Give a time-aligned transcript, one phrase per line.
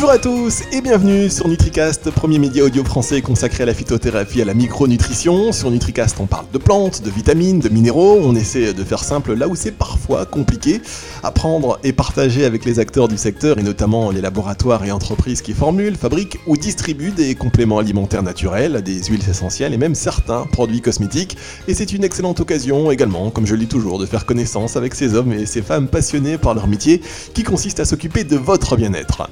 [0.00, 4.38] Bonjour à tous et bienvenue sur NutriCast, premier média audio français consacré à la phytothérapie
[4.38, 5.52] et à la micronutrition.
[5.52, 8.18] Sur NutriCast, on parle de plantes, de vitamines, de minéraux.
[8.22, 10.80] On essaie de faire simple là où c'est parfois compliqué.
[11.22, 15.52] Apprendre et partager avec les acteurs du secteur et notamment les laboratoires et entreprises qui
[15.52, 20.80] formulent, fabriquent ou distribuent des compléments alimentaires naturels, des huiles essentielles et même certains produits
[20.80, 21.36] cosmétiques.
[21.68, 24.94] Et c'est une excellente occasion également, comme je le dis toujours, de faire connaissance avec
[24.94, 27.02] ces hommes et ces femmes passionnés par leur métier
[27.34, 29.28] qui consiste à s'occuper de votre bien-être.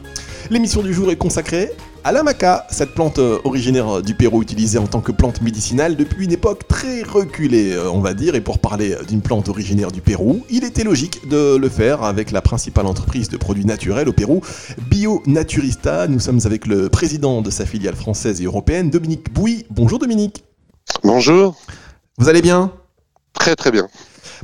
[0.50, 1.70] L'émission du jour est consacrée
[2.04, 5.94] à la maca, cette plante euh, originaire du Pérou utilisée en tant que plante médicinale
[5.94, 9.92] depuis une époque très reculée, euh, on va dire, et pour parler d'une plante originaire
[9.92, 14.08] du Pérou, il était logique de le faire avec la principale entreprise de produits naturels
[14.08, 14.40] au Pérou,
[14.88, 16.08] Bio Naturista.
[16.08, 19.66] Nous sommes avec le président de sa filiale française et européenne, Dominique Bouy.
[19.68, 20.44] Bonjour Dominique.
[21.02, 21.56] Bonjour.
[22.16, 22.72] Vous allez bien?
[23.34, 23.86] Très très bien.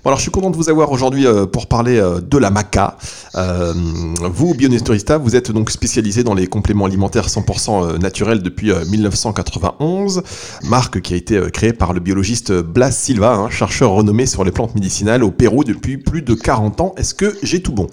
[0.05, 2.51] Bon alors je suis content de vous avoir aujourd'hui euh, pour parler euh, de la
[2.51, 2.99] maca.
[3.37, 3.73] Euh,
[4.21, 10.23] vous, Bionestorista, vous êtes donc spécialisé dans les compléments alimentaires 100% naturels depuis 1991,
[10.65, 14.53] marque qui a été créée par le biologiste Blas Silva, un chercheur renommé sur les
[14.53, 16.95] plantes médicinales au Pérou depuis plus de 40 ans.
[16.99, 17.89] Est-ce que j'ai tout bon?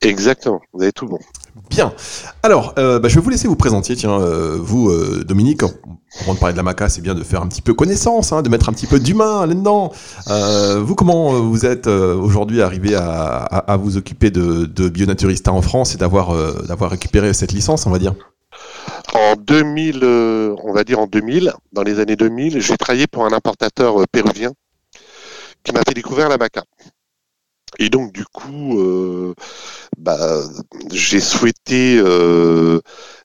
[0.00, 1.18] Exactement, vous avez tout bon.
[1.72, 1.92] Bien.
[2.42, 3.96] Alors, bah, je vais vous laisser vous présenter.
[3.96, 4.92] Tiens, vous,
[5.24, 5.62] Dominique,
[6.20, 8.42] avant de parler de la maca, c'est bien de faire un petit peu connaissance, hein,
[8.42, 9.92] de mettre un petit peu d'humain là-dedans.
[10.28, 15.94] Euh, vous, comment vous êtes euh, aujourd'hui arrivé à, vous occuper de, Bionaturista en France
[15.94, 18.14] et d'avoir euh, d'avoir récupéré cette licence, on va dire?
[19.14, 20.04] En 2000,
[20.62, 24.52] on va dire en 2000, dans les années 2000, j'ai travaillé pour un importateur péruvien
[25.64, 26.62] qui m'a fait découvrir la maca.
[27.78, 29.34] Et donc du coup,
[29.98, 30.42] bah,
[30.90, 32.02] j'ai souhaité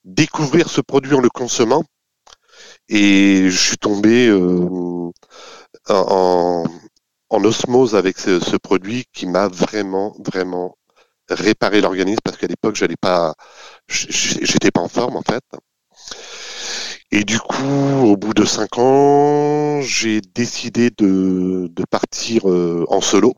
[0.06, 1.84] découvrir ce produit en le consommant
[2.90, 5.12] et je suis tombé euh,
[5.90, 6.64] en,
[7.30, 10.78] osmose avec ce, produit qui m'a vraiment, vraiment
[11.30, 13.36] réparé l'organisme parce qu'à l'époque, j'allais pas,
[13.88, 15.44] j'étais pas en forme en fait.
[17.12, 23.02] Et du coup, au bout de cinq ans, j'ai décidé de, de partir euh, en
[23.02, 23.34] solo.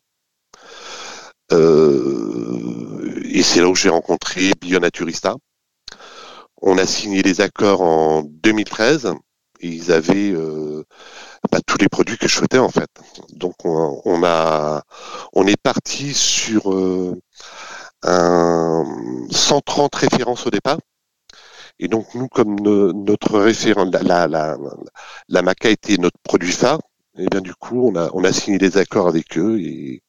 [1.52, 5.36] Euh, et c'est là où j'ai rencontré Bionaturista.
[6.62, 9.14] On a signé les accords en 2013
[9.62, 10.84] ils avaient euh,
[11.52, 12.90] bah, tous les produits que je souhaitais en fait.
[13.34, 14.84] Donc on, a,
[15.34, 17.20] on est parti sur euh,
[18.04, 18.84] un
[19.32, 20.80] 130 références au départ.
[21.80, 24.58] Et donc nous, comme notre référent, la, la,
[25.30, 26.80] la, Maca était notre produit phare,
[27.18, 30.04] et bien du coup on a, on a signé des accords avec eux et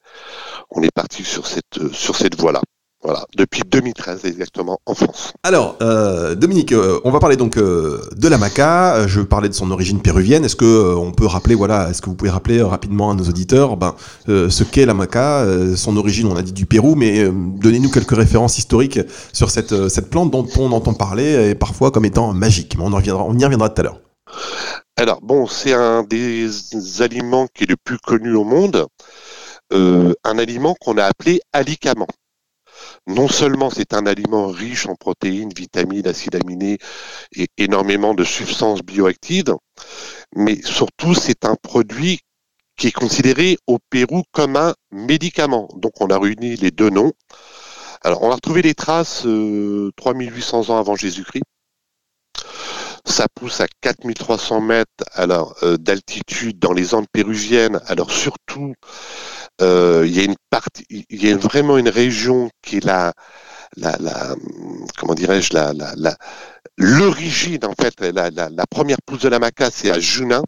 [0.70, 2.60] on est parti sur cette, sur cette voie-là.
[3.03, 5.32] Voilà, depuis 2013 exactement en France.
[5.42, 9.06] Alors, euh, Dominique, euh, on va parler donc euh, de la maca.
[9.06, 10.44] Je parlais de son origine péruvienne.
[10.44, 13.78] Est-ce que on peut rappeler, voilà, est-ce que vous pouvez rappeler rapidement à nos auditeurs,
[13.78, 13.94] ben,
[14.26, 18.58] ce qu'est la maca, son origine, on a dit du Pérou, mais donnez-nous quelques références
[18.58, 19.00] historiques
[19.32, 22.76] sur cette cette plante dont on entend parler et parfois comme étant magique.
[22.76, 24.00] Mais on en reviendra, on y reviendra tout à l'heure.
[24.97, 26.50] Alors bon, c'est un des
[27.00, 28.87] aliments qui est le plus connu au monde.
[29.72, 32.08] Un aliment qu'on a appelé alicament
[33.06, 36.78] non seulement c'est un aliment riche en protéines, vitamines, acides aminés
[37.34, 39.54] et énormément de substances bioactives,
[40.34, 42.20] mais surtout c'est un produit
[42.76, 45.69] qui est considéré au Pérou comme un médicament.
[45.76, 47.12] Donc on a réuni les deux noms.
[48.02, 51.44] Alors on a retrouvé les traces 3800 euh, ans avant Jésus-Christ.
[53.04, 54.88] Ça pousse à 4300 mètres
[55.19, 57.81] euh, d'altitude dans les Andes péruviennes.
[57.87, 58.75] Alors surtout
[59.60, 63.12] euh, il y a une partie, il y a vraiment une région qui est la,
[63.76, 64.34] la, la
[64.98, 66.16] comment dirais-je, la, la,
[66.76, 70.43] l'origine en fait, la, la, la, première pousse de la maca, c'est à Junin,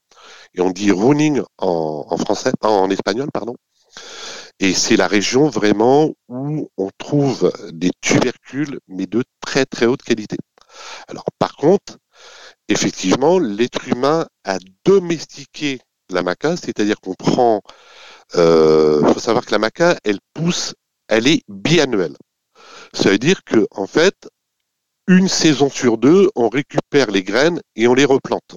[0.55, 3.55] et on dit running en, en français, en espagnol, pardon.
[4.59, 10.03] Et c'est la région vraiment où on trouve des tubercules, mais de très très haute
[10.03, 10.37] qualité.
[11.09, 11.99] Alors par contre,
[12.69, 15.81] effectivement, l'être humain a domestiqué
[16.11, 17.63] la maca, c'est-à-dire qu'on prend
[18.33, 20.75] faut savoir que la maca, elle pousse,
[21.09, 22.17] elle est biannuelle.
[22.93, 24.29] Ça veut dire que, en fait,
[25.07, 28.57] une saison sur deux, on récupère les graines et on les replante.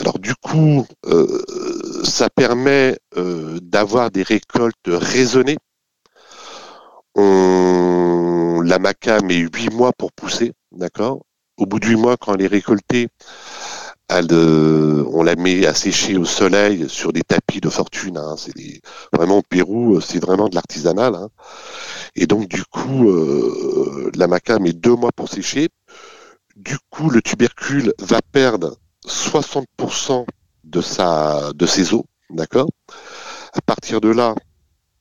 [0.00, 1.42] Alors du coup, euh,
[2.04, 5.58] ça permet euh, d'avoir des récoltes raisonnées.
[7.16, 11.24] On, la maca met huit mois pour pousser, d'accord?
[11.56, 13.08] Au bout de huit mois, quand elle est récoltée,
[14.10, 18.16] on la met à sécher au soleil sur des tapis de fortune.
[18.16, 18.36] Hein.
[18.36, 18.80] C'est
[19.12, 21.14] vraiment au Pérou, c'est vraiment de l'artisanal.
[21.14, 21.28] Hein.
[22.14, 25.68] Et donc du coup, euh, la maca met deux mois pour sécher.
[26.56, 28.76] Du coup, le tubercule va perdre
[29.06, 30.26] 60%
[30.64, 32.68] de sa de ses os, d'accord?
[33.52, 34.34] À partir de là,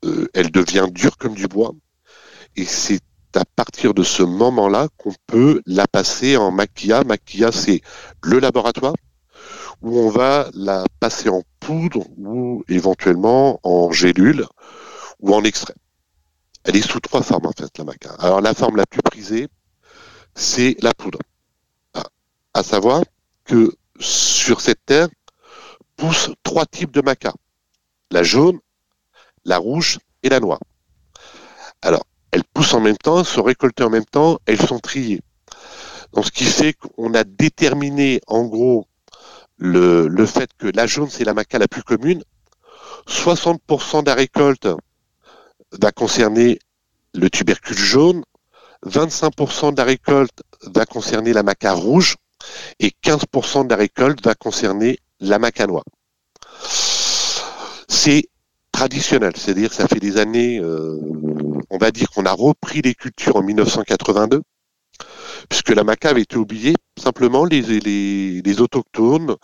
[0.05, 1.71] euh, elle devient dure comme du bois.
[2.55, 2.99] Et c'est
[3.37, 7.03] à partir de ce moment-là qu'on peut la passer en maquilla.
[7.03, 7.81] Maquilla, c'est
[8.23, 8.95] le laboratoire
[9.81, 14.45] où on va la passer en poudre ou éventuellement en gélule
[15.19, 15.75] ou en extrait.
[16.63, 18.13] Elle est sous trois formes en fait, la maca.
[18.19, 19.47] Alors la forme la plus prisée,
[20.35, 21.19] c'est la poudre.
[21.93, 22.07] Ah,
[22.53, 23.03] à savoir
[23.45, 25.07] que sur cette terre
[25.95, 27.33] poussent trois types de maca.
[28.11, 28.59] La jaune,
[29.45, 30.59] la rouge et la noire.
[31.81, 35.21] Alors, elles poussent en même temps, sont récoltées en même temps, elles sont triées.
[36.13, 38.87] Donc, ce qui fait qu'on a déterminé, en gros,
[39.57, 42.23] le, le fait que la jaune, c'est la maca la plus commune.
[43.07, 44.67] 60% de la récolte
[45.79, 46.59] va concerner
[47.13, 48.23] le tubercule jaune,
[48.85, 52.15] 25% de la récolte va concerner la maca rouge
[52.79, 55.83] et 15% de la récolte va concerner la maca noire.
[57.87, 58.29] C'est
[58.77, 60.99] traditionnel, c'est-à-dire ça fait des années, euh,
[61.71, 64.43] on va dire qu'on a repris les cultures en 1982,
[65.49, 69.35] puisque la maca avait été oubliée, simplement les, les, autochtones,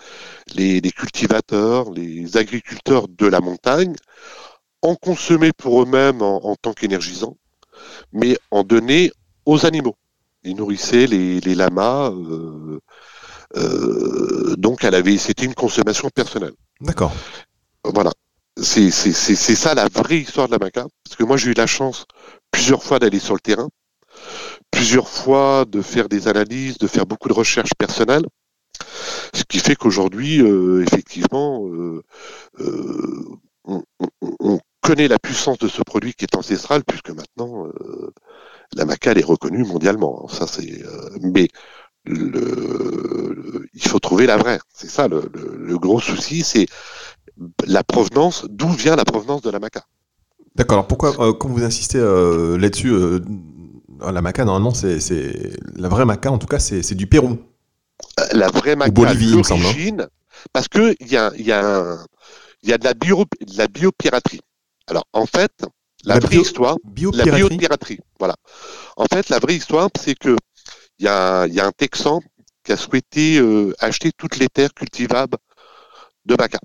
[0.53, 3.95] les, cultivateurs, les agriculteurs de la montagne
[4.83, 7.35] en consommaient pour eux-mêmes en, tant qu'énergisant,
[8.11, 9.09] mais en donnaient
[9.47, 9.95] aux animaux.
[10.43, 12.79] Ils nourrissaient les, lamas, euh,
[13.55, 16.53] euh, donc elle avait, c'était une consommation personnelle.
[16.81, 17.13] D'accord.
[17.83, 18.11] Voilà.
[18.57, 20.85] C'est ça la vraie histoire de la maca.
[21.03, 22.05] Parce que moi j'ai eu la chance
[22.51, 23.69] plusieurs fois d'aller sur le terrain,
[24.71, 28.25] plusieurs fois de faire des analyses, de faire beaucoup de recherches personnelles.
[29.33, 31.61] Ce qui fait qu'aujourd'hui, euh, effectivement,
[33.65, 38.11] on, connaît la puissance de ce produit qui est ancestral, puisque maintenant euh,
[38.75, 40.27] la maca est reconnue mondialement.
[40.27, 41.47] Ça c'est, euh, mais
[42.05, 44.59] le, il faut trouver la vraie.
[44.73, 46.67] C'est ça le, gros souci, c'est
[47.65, 48.45] la provenance.
[48.49, 49.85] D'où vient la provenance de la maca
[50.55, 50.77] D'accord.
[50.77, 52.93] Alors pourquoi, euh, quand vous insistez là-dessus,
[54.01, 54.99] la maca normalement c'est,
[55.75, 57.39] la vraie maca en tout cas c'est, du Pérou.
[58.33, 59.41] La vraie maca, Bolivie, hein.
[59.49, 60.07] l'origine,
[60.51, 61.97] parce que il y a, y, a
[62.63, 64.41] y a de la, bio, de la biopiraterie.
[64.87, 65.51] Alors, en fait,
[66.03, 66.77] la, vraie histoire,
[67.13, 68.35] la biopiraterie, voilà.
[68.97, 70.35] En fait, la vraie histoire, c'est que
[70.99, 72.21] il y a, y a, un Texan
[72.63, 75.37] qui a souhaité euh, acheter toutes les terres cultivables
[76.25, 76.59] de maca.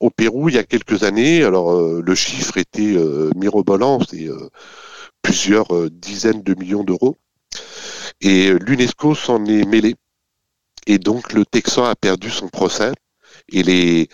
[0.00, 4.28] Au Pérou, il y a quelques années, alors euh, le chiffre était euh, mirobolant, c'est
[5.22, 7.18] plusieurs dizaines de millions d'euros.
[8.20, 9.94] Et l'UNESCO s'en est mêlé.
[10.86, 12.92] Et donc le Texan a perdu son procès
[13.52, 14.08] et les,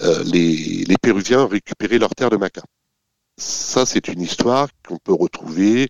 [0.00, 2.62] euh, les, les, Péruviens ont récupéré leurs terres de maca.
[3.36, 5.88] Ça, c'est une histoire qu'on peut retrouver,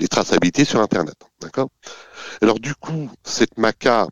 [0.00, 1.16] les traçabilités sur Internet.
[1.40, 1.68] D'accord?
[2.40, 4.08] Alors du coup, cette maca,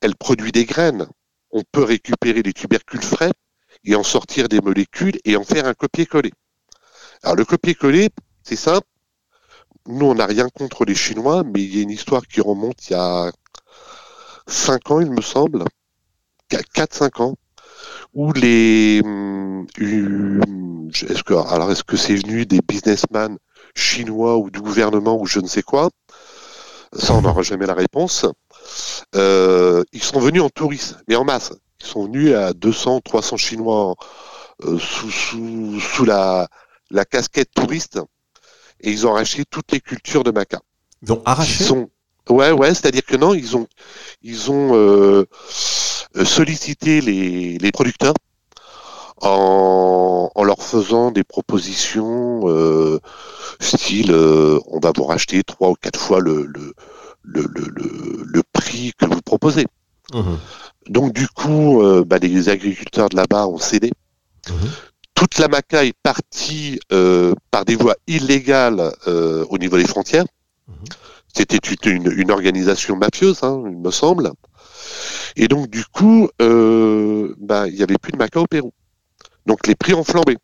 [0.00, 1.06] elle produit des graines.
[1.50, 3.32] On peut récupérer les tubercules frais
[3.84, 6.32] et en sortir des molécules et en faire un copier-coller.
[7.22, 8.10] Alors le copier-coller,
[8.42, 8.86] c'est simple.
[9.86, 12.88] Nous, on n'a rien contre les Chinois, mais il y a une histoire qui remonte
[12.88, 13.32] il y a
[14.46, 15.64] cinq ans, il me semble,
[16.50, 17.34] 4-5 ans,
[18.14, 19.66] où les hum,
[20.92, 23.38] est-ce que alors est-ce que c'est venu des businessmen
[23.74, 25.90] chinois ou du gouvernement ou je ne sais quoi?
[26.92, 28.26] Ça on n'aura jamais la réponse.
[29.14, 33.36] Euh, ils sont venus en tourisme mais en masse ils sont venus à 200 300
[33.36, 33.94] chinois
[34.64, 36.48] euh, sous, sous, sous la,
[36.90, 37.98] la casquette touriste
[38.80, 40.60] et ils ont arraché toutes les cultures de Maca
[41.02, 41.64] ils ont arraché
[42.28, 43.66] ouais ouais c'est-à-dire que non ils ont
[44.22, 45.26] ils ont euh,
[46.24, 48.14] solliciter les, les producteurs
[49.22, 52.98] en, en, leur faisant des propositions euh,
[53.60, 56.74] style euh, on va vous racheter trois ou quatre fois le, le,
[57.22, 59.66] le, le, le prix que vous proposez.
[60.12, 60.36] Mmh.
[60.88, 63.90] Donc du coup, euh, bah, les agriculteurs de là-bas ont cédé.
[64.48, 64.52] Mmh.
[65.14, 70.24] Toute la maca est partie euh, par des voies illégales euh, au niveau des frontières.
[70.66, 70.72] Mmh.
[71.34, 74.32] C'était une, une, organisation mafieuse, hein, il me semble.
[75.36, 78.72] Et donc, du coup, bah, il n'y avait plus de maca au Pérou.
[79.46, 80.36] Donc, les prix ont flambé.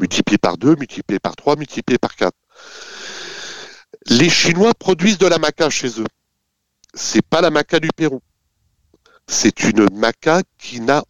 [0.00, 2.32] Multipliés par 2, multipliés par 3, multipliés par 4.
[4.06, 6.06] Les Chinois produisent de la maca chez eux.
[6.94, 8.22] C'est pas la maca du Pérou.
[9.28, 11.04] C'est une maca qui n'a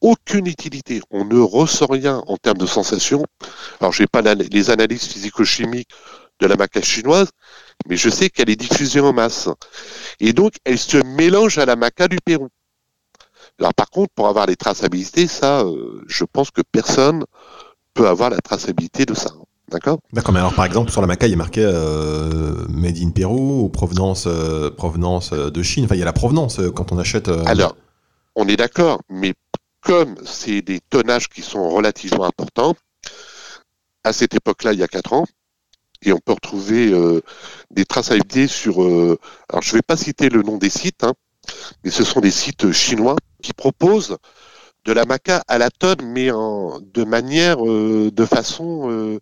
[0.00, 1.00] aucune utilité.
[1.10, 3.24] On ne ressent rien en termes de sensation.
[3.80, 5.90] Alors, je n'ai pas les analyses physico-chimiques
[6.40, 7.28] de la maca chinoise,
[7.88, 9.48] mais je sais qu'elle est diffusée en masse.
[10.18, 12.48] Et donc, elle se mélange à la maca du Pérou.
[13.58, 17.24] Alors par contre, pour avoir les traçabilités, ça, euh, je pense que personne
[17.94, 19.30] peut avoir la traçabilité de ça.
[19.72, 22.98] D'accord D'accord, mais alors par exemple, sur la maca, il y a marqué euh, Made
[22.98, 25.86] in Pérou ou provenance, euh, provenance de Chine?
[25.86, 27.28] Enfin, il y a la provenance quand on achète.
[27.46, 27.74] Alors,
[28.36, 29.32] on est d'accord, mais
[29.80, 32.74] comme c'est des tonnages qui sont relativement importants,
[34.04, 35.26] à cette époque-là, il y a 4 ans,
[36.02, 36.92] et on peut retrouver
[37.70, 38.80] des traçabilités sur.
[38.80, 41.14] alors, je ne vais pas citer le nom des sites, hein,
[41.82, 44.18] mais ce sont des sites chinois qui proposent
[44.84, 49.18] de la maca à la tonne, mais en, de manière, de façon,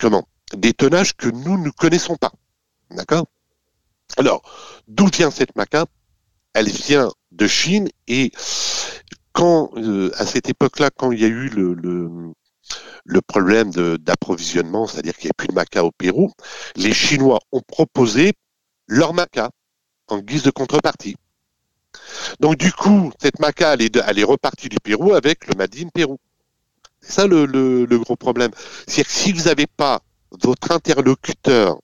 [0.00, 2.32] comment, des tonnages que nous ne connaissons pas.
[2.90, 3.26] D'accord?
[4.16, 4.42] Alors,
[4.86, 5.86] d'où vient cette maca?
[6.52, 8.30] Elle vient de Chine et
[9.32, 11.74] quand, euh, à cette époque-là, quand il y a eu le,
[13.04, 16.30] le, problème d'approvisionnement, c'est-à-dire qu'il n'y a plus de maca au Pérou,
[16.76, 18.32] les Chinois ont proposé
[18.86, 19.50] leur maca
[20.08, 21.16] en guise de contrepartie.
[22.38, 26.18] Donc du coup, cette maca, elle est, repartie du Pérou avec le Madine Pérou.
[27.04, 28.50] C'est ça le, le, gros problème.
[28.86, 31.78] C'est-à-dire que si vous n'avez pas votre interlocuteur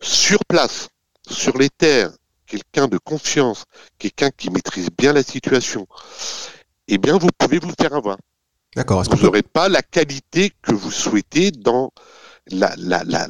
[0.00, 0.88] sur place,
[1.28, 2.10] sur les terres,
[2.46, 3.64] quelqu'un de confiance,
[3.98, 5.86] quelqu'un qui maîtrise bien la situation,
[6.88, 8.18] eh bien, vous pouvez vous faire avoir.
[8.74, 9.02] D'accord.
[9.02, 11.92] Vous n'aurez pas la qualité que vous souhaitez dans
[12.50, 13.26] la, la, la,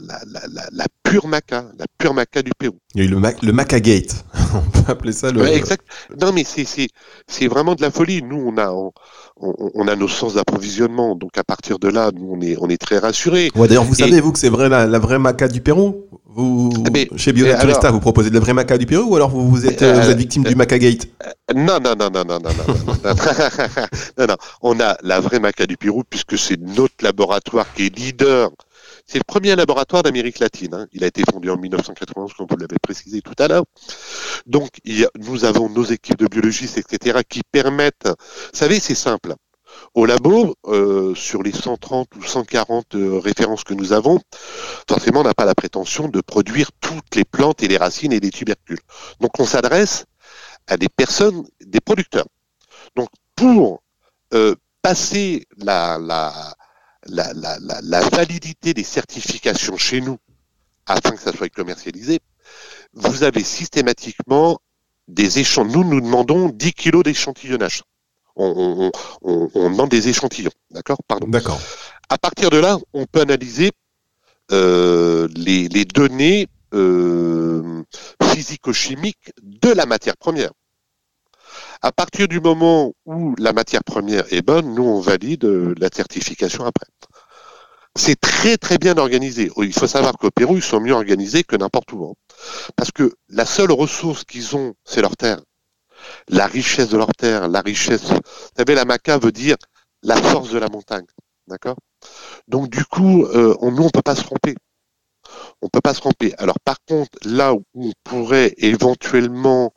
[0.73, 2.77] la, pure maca, la pure maca du Pérou.
[2.95, 5.47] Il y a eu le, le Maca Gate, on peut appeler ça le.
[5.49, 5.85] exact.
[6.21, 8.23] Non, mais c'est vraiment de la folie.
[8.23, 8.93] Nous, on a, on,
[9.37, 12.81] on a nos sources d'approvisionnement, donc à partir de là, nous, on est, on est
[12.81, 13.51] très rassurés.
[13.55, 16.07] Ouais, D'ailleurs, vous savez, vous, que c'est vrai la, vraie maca du Pérou?
[16.35, 19.47] Vous, mais, chez Bionaturista, vous proposez de la vraie maca du Pérou ou alors vous,
[19.51, 21.07] vous, êtes, vous êtes victime du Maca Gate?
[21.55, 23.15] Non, non, non, non, non, non, non, non,
[24.19, 27.99] non, non, On a la vraie maca du Pérou puisque c'est notre laboratoire qui est
[27.99, 28.51] leader
[29.13, 30.73] c'est le premier laboratoire d'Amérique latine.
[30.73, 30.87] Hein.
[30.93, 33.65] Il a été fondé en 1991, comme vous l'avez précisé tout à l'heure.
[34.47, 34.71] Donc,
[35.19, 38.07] nous avons nos équipes de biologistes, etc., qui permettent.
[38.07, 39.35] Vous savez, c'est simple.
[39.93, 44.19] Au labo, euh, sur les 130 ou 140 euh, références que nous avons,
[44.89, 48.21] forcément, on n'a pas la prétention de produire toutes les plantes et les racines et
[48.21, 48.81] les tubercules.
[49.21, 50.07] Donc, on s'adresse
[50.69, 52.29] à des personnes, des producteurs.
[52.97, 53.83] Donc, pour
[54.33, 56.55] euh, passer la, la,
[57.07, 60.19] la, la, la, validité des certifications chez nous
[60.87, 62.21] afin que ça soit commercialisé,
[62.95, 64.59] vous avez systématiquement
[65.09, 65.85] des échantillons.
[65.85, 67.83] Nous, nous demandons 10 kilos d'échantillonnage.
[68.35, 68.91] On,
[69.23, 70.99] on, on, demande des échantillons, d'accord?
[71.07, 71.29] Pardon.
[71.29, 71.61] D'accord.
[72.09, 73.73] À partir de là, on peut analyser
[74.51, 77.83] euh, les, les, données euh,
[78.23, 80.51] physico-chimiques de la matière première.
[81.85, 85.89] À partir du moment où la matière première est bonne, nous, on valide euh, la
[85.93, 86.87] certification après.
[87.97, 89.51] C'est très très bien organisé.
[89.57, 92.05] Il faut savoir qu'au Pérou, ils sont mieux organisés que n'importe où.
[92.05, 92.15] Hein.
[92.77, 95.41] Parce que la seule ressource qu'ils ont, c'est leur terre.
[96.29, 98.05] La richesse de leur terre, la richesse.
[98.05, 98.21] Vous
[98.57, 99.57] savez, la maca veut dire
[100.05, 101.07] la force de la montagne.
[101.49, 101.77] D'accord?
[102.47, 104.55] Donc du coup, euh, on, nous, on ne peut pas se tromper.
[105.61, 106.33] On ne peut pas se tromper.
[106.39, 109.73] Alors par contre, là où on pourrait éventuellement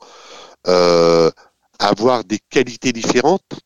[0.67, 1.29] euh,
[1.79, 3.59] avoir des qualités différentes.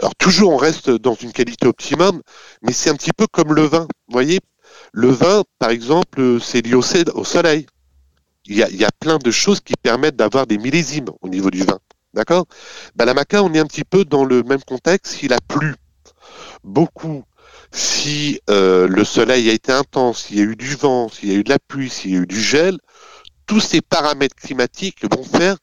[0.00, 2.22] Alors toujours on reste dans une qualité optimum,
[2.62, 3.88] mais c'est un petit peu comme le vin.
[4.06, 4.40] Vous voyez,
[4.92, 7.66] le vin, par exemple, c'est lié au, soleil.
[8.46, 11.78] Il y, a, plein de choses qui permettent d'avoir des millésimes au niveau du vin.
[12.14, 12.46] D'accord?
[12.96, 15.14] Ben, La maca, on est un petit peu dans le même contexte.
[15.14, 15.74] S'il a plu
[16.64, 17.24] beaucoup,
[17.70, 21.32] si euh, le soleil a été intense, s'il y a eu du vent, s'il y
[21.32, 22.78] a eu de la pluie, s'il y a eu du gel,
[23.46, 25.56] tous ces paramètres climatiques vont faire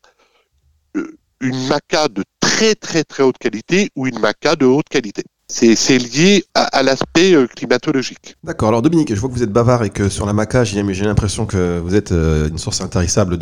[0.95, 5.23] euh, une maca de très très très haute qualité ou une maca de haute qualité.
[5.47, 8.35] C'est lié à, l'aspect euh, climatologique.
[8.43, 8.69] D'accord.
[8.69, 11.45] Alors Dominique, je vois que vous êtes bavard et que sur la maca, j'ai l'impression
[11.45, 13.37] que vous êtes euh, une source intarissable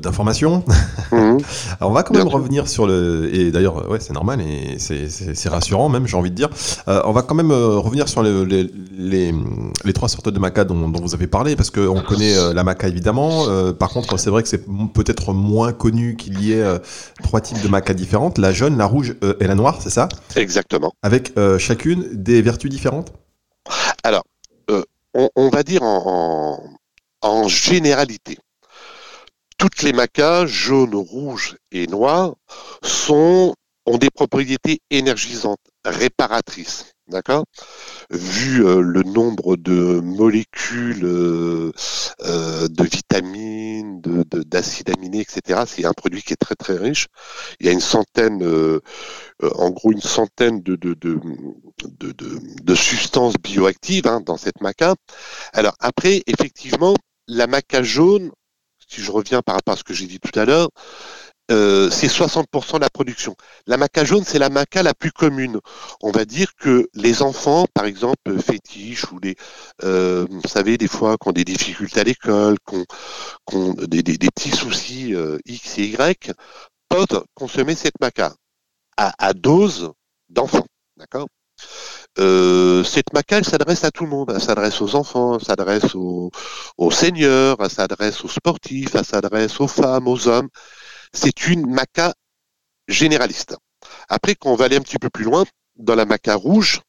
[0.00, 0.62] d'informations.
[1.10, 1.38] De, mhm.
[1.80, 3.30] Alors on va quand même revenir sur le...
[3.32, 6.50] Et d'ailleurs, ouais, c'est normal et c'est rassurant même, j'ai envie de dire.
[6.88, 9.34] Euh, on va quand même revenir sur les, les,
[9.82, 12.86] les, trois sortes de maca dont, dont vous avez parlé, parce qu'on connaît la maca
[12.86, 13.46] évidemment.
[13.72, 16.64] par contre, c'est vrai que c'est peut-être moins connu qu'il y ait
[17.22, 20.08] trois types de maca différentes, la jaune, la rouge et la noire, c'est ça?
[20.36, 23.12] Exactement avec euh, chacune des vertus différentes?
[24.02, 24.24] Alors,
[24.70, 24.82] euh,
[25.14, 26.68] on, va dire en,
[27.48, 28.38] généralité,
[29.58, 32.34] toutes les macas, jaunes, rouges et noires,
[32.82, 33.54] sont,
[33.86, 36.86] ont des propriétés énergisaantes, réparatrices.
[37.06, 37.44] D'accord?
[38.10, 46.22] Vu euh, le nombre de molécules de vitamines, d'acides de, aminés, etc., c'est un produit
[46.22, 47.08] qui est très très riche.
[47.60, 48.42] Il y a une centaine,
[49.56, 50.74] en gros une centaine de,
[52.74, 54.94] substances bioactives hein, dans cette maca.
[55.52, 56.94] Alors après, effectivement,
[57.28, 58.30] la maca jaune,
[58.88, 60.68] si je reviens par rapport à ce que j'ai dit tout à l'heure,
[61.50, 63.36] euh, c'est 60% de la production.
[63.66, 65.60] La maca jaune, c'est la maca la plus commune.
[66.02, 69.36] On va dire que les enfants, par exemple, fétiches ou les,
[69.82, 72.76] euh, vous savez, des fois, qui ont des difficultés à l'école, qui
[73.56, 76.32] ont, des, petits soucis euh, X et Y,
[76.88, 78.34] peuvent consommer cette maca
[78.96, 79.92] à, à dose
[80.28, 80.66] d'enfants.
[80.96, 81.26] D'accord?
[82.18, 84.32] Euh, cette maca, elle s'adresse à tout le monde.
[84.34, 86.30] Elle s'adresse aux enfants, elle s'adresse aux,
[86.78, 90.48] aux seniors, elle s'adresse aux sportifs, elle s'adresse aux femmes, aux hommes.
[91.12, 92.14] C'est une maca
[92.88, 93.56] généraliste.
[94.08, 95.44] Après, quand on va aller un petit peu plus loin,
[95.76, 96.80] dans la maca rouge,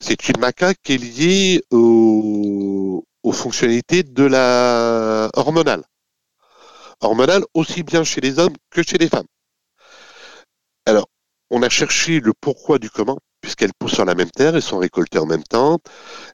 [0.00, 5.84] c'est une maca qui est liée aux fonctionnalités de la hormonale.
[7.00, 9.26] Hormonale aussi bien chez les hommes que chez les femmes.
[10.86, 11.08] Alors,
[11.50, 14.78] on a cherché le pourquoi du comment, puisqu'elles poussent sur la même terre, elles sont
[14.78, 15.78] récoltées en même temps,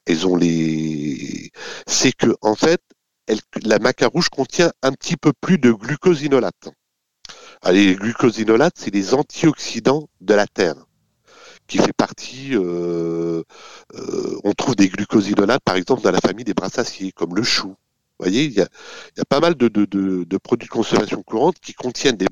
[0.05, 1.51] elles ont les.
[1.87, 2.81] C'est que, en fait,
[3.63, 6.69] la maca rouge contient un petit peu plus de glucosinolate.
[7.71, 10.75] les glucosinolates, c'est les antioxydants de la terre
[11.67, 12.51] qui fait partie.
[12.53, 13.43] Euh,
[13.95, 17.75] euh, on trouve des glucosinolates, par exemple, dans la famille des brassicaceae, comme le chou.
[18.19, 18.67] Vous voyez, il y a,
[19.27, 19.67] pas mal de,
[20.37, 22.27] produits de consommation courante qui contiennent des,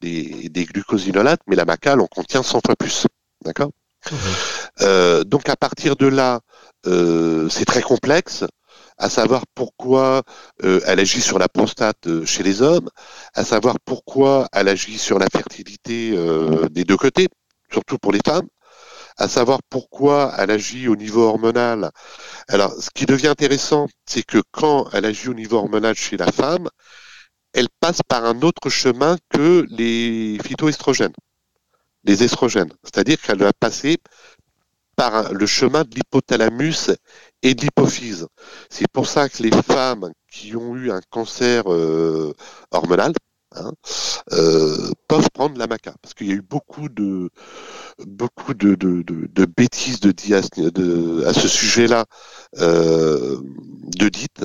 [0.00, 3.06] des, glucosinolates, mais la macale en contient 100 fois plus.
[3.44, 3.70] D'accord?
[4.10, 4.16] Mmh.
[4.82, 6.40] euh, Donc à partir de là,
[6.84, 8.44] c'est très complexe
[8.98, 10.22] à savoir pourquoi
[10.62, 12.88] elle agit sur la prostate chez les hommes,
[13.34, 16.16] à savoir pourquoi elle agit sur la fertilité
[16.70, 17.28] des deux côtés,
[17.70, 18.46] surtout pour les femmes,
[19.18, 21.90] à savoir pourquoi elle agit au niveau hormonal.
[22.48, 26.30] Alors, ce qui devient intéressant, c'est que quand elle agit au niveau hormonal chez la
[26.30, 26.68] femme,
[27.56, 31.14] elle passe par un autre chemin que les phytoestrogènes,
[32.04, 32.72] les estrogènes.
[32.84, 33.96] C'est-à-dire qu'elle va passer
[34.94, 36.90] par le chemin de l'hypothalamus
[37.42, 38.26] et de l'hypophyse.
[38.68, 42.34] C'est pour ça que les femmes qui ont eu un cancer euh,
[42.70, 43.14] hormonal,
[43.58, 43.72] Hein,
[44.32, 45.94] euh, peuvent prendre la maca.
[46.02, 47.30] Parce qu'il y a eu beaucoup de
[48.06, 48.74] beaucoup de,
[49.56, 52.04] bêtises à ce sujet-là
[52.58, 53.38] euh,
[53.96, 54.44] de dites.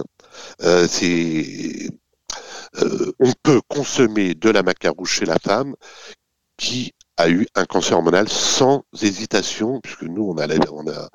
[2.82, 5.76] Euh, on peut consommer de la maca rouge chez la femme
[6.58, 11.10] qui a eu un cancer hormonal sans hésitation, puisque nous, on a, on a,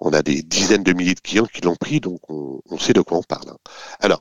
[0.00, 2.92] on a des dizaines de milliers de clients qui l'ont pris, donc on, on, sait
[2.92, 3.50] de quoi on parle.
[3.50, 3.56] Hein.
[4.00, 4.20] Alors,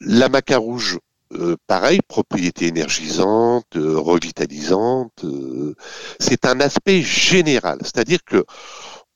[0.00, 0.98] la maca rouge,
[1.34, 5.24] euh, pareil, propriété énergisante, euh, revitalisante.
[5.24, 5.74] Euh,
[6.20, 8.44] c'est un aspect général, c'est-à-dire que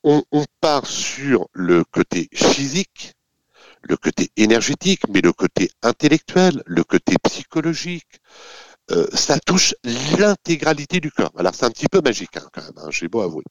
[0.08, 0.22] on,
[0.60, 3.15] part sur le côté physique,
[3.88, 8.20] le côté énergétique, mais le côté intellectuel, le côté psychologique.
[9.12, 9.74] ça touche
[10.18, 11.32] l'intégralité du corps.
[11.36, 13.44] Alors c'est un petit peu magique hein, quand même, hein, j'ai beau avouer.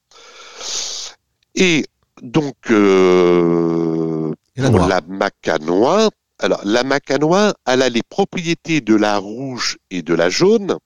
[1.56, 1.86] Et
[2.22, 10.02] donc, euh, la macanoise, alors, la macanois, elle a les propriétés de la rouge et
[10.02, 10.78] de la jaune,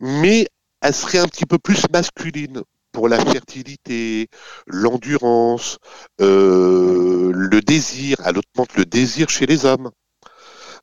[0.00, 0.48] mais
[0.80, 4.28] elle serait un petit peu plus masculine pour la fertilité,
[4.66, 5.78] l'endurance,
[6.20, 8.18] euh, le désir.
[8.24, 9.90] Elle augmente le désir chez les hommes.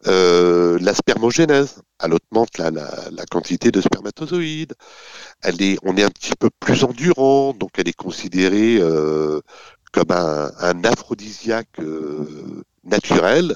[0.07, 4.73] Euh, la spermogénèse, elle augmente la, la, quantité de spermatozoïdes.
[5.43, 9.41] Elle est, on est un petit peu plus endurant, donc elle est considérée euh,
[9.91, 11.81] comme un, un aphrodisiaque
[12.83, 13.55] naturel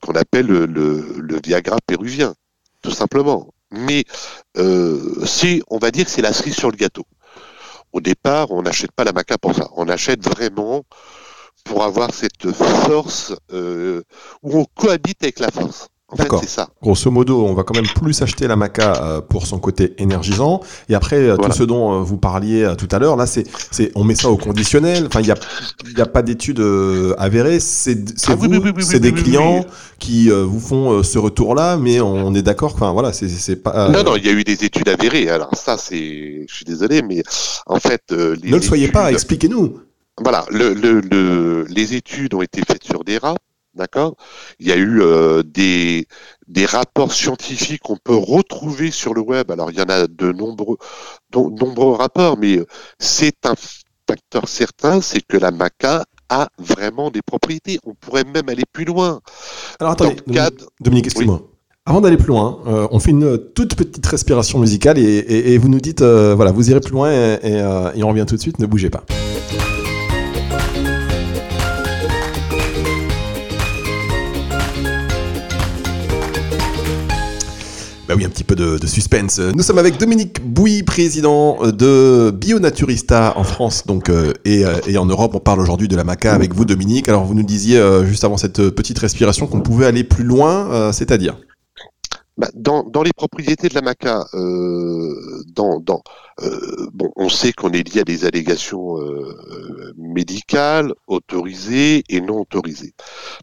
[0.00, 2.34] qu'on appelle le, le, Viagra péruvien,
[2.82, 3.52] tout simplement.
[3.70, 4.04] Mais
[4.56, 7.06] euh, c'est, on va dire que c'est la cerise sur le gâteau.
[7.92, 9.68] Au départ, on n'achète pas la maca pour ça.
[9.76, 10.84] On achète vraiment
[11.64, 14.02] pour avoir cette force euh,
[14.42, 15.88] où on cohabite avec la force.
[16.16, 16.42] D'accord.
[16.44, 16.68] ça.
[16.82, 20.60] Grosso modo, on va quand même plus acheter la maca euh, pour son côté énergisant.
[20.88, 23.44] Et après, euh, tout ce dont euh, vous parliez tout à l'heure, là, c'est,
[23.94, 25.06] on met ça au conditionnel.
[25.06, 25.36] Enfin, il n'y a,
[25.96, 26.62] y a pas d'études
[27.18, 27.60] avérées.
[27.60, 29.64] C'est, ah vous, c'est des clients
[29.98, 32.72] qui vous font ce retour-là, mais on est d'accord.
[32.74, 33.88] Enfin, voilà, c'est, c'est pas.
[33.88, 35.28] Non, non, il y a eu des études avérées.
[35.28, 37.22] Alors ça, c'est, je suis désolé, mais
[37.66, 39.12] en fait, les ne le soyez pas.
[39.12, 39.78] Expliquez-nous.
[40.22, 43.36] Voilà, le, le, le, les études ont été faites sur des rats
[43.74, 44.16] D'accord?
[44.58, 46.06] Il y a eu euh, des,
[46.48, 49.50] des rapports scientifiques qu'on peut retrouver sur le web.
[49.50, 50.76] Alors, il y en a de nombreux,
[51.34, 52.66] nombreux rapports, mais euh,
[52.98, 53.54] c'est un
[54.08, 57.78] facteur certain, c'est que la maca a vraiment des propriétés.
[57.84, 59.20] On pourrait même aller plus loin.
[59.78, 60.16] Alors, attendez,
[60.80, 61.42] Dominique, excuse-moi.
[61.86, 65.80] Avant d'aller plus loin, euh, on fait une toute petite respiration musicale et, vous nous
[65.80, 69.04] dites, voilà, vous irez plus loin et on revient tout de suite, ne bougez pas.
[78.10, 79.38] Bah oui, un petit peu de, suspense.
[79.38, 85.06] Nous sommes avec Dominique Bouy, président de Bionaturista en France donc, euh, euh, et, en
[85.06, 85.32] Europe.
[85.36, 87.08] On parle aujourd'hui de la maca avec vous, Dominique.
[87.08, 90.90] Alors, vous nous disiez euh, juste avant cette petite respiration qu'on pouvait aller plus loin,
[90.92, 91.36] c'est-à-dire?
[92.40, 96.02] Bah, dans, dans, les propriétés de la maca, euh, dans, dans,
[96.42, 102.40] euh, bon, on sait qu'on est lié à des allégations euh, médicales, autorisées et non
[102.40, 102.92] autorisées.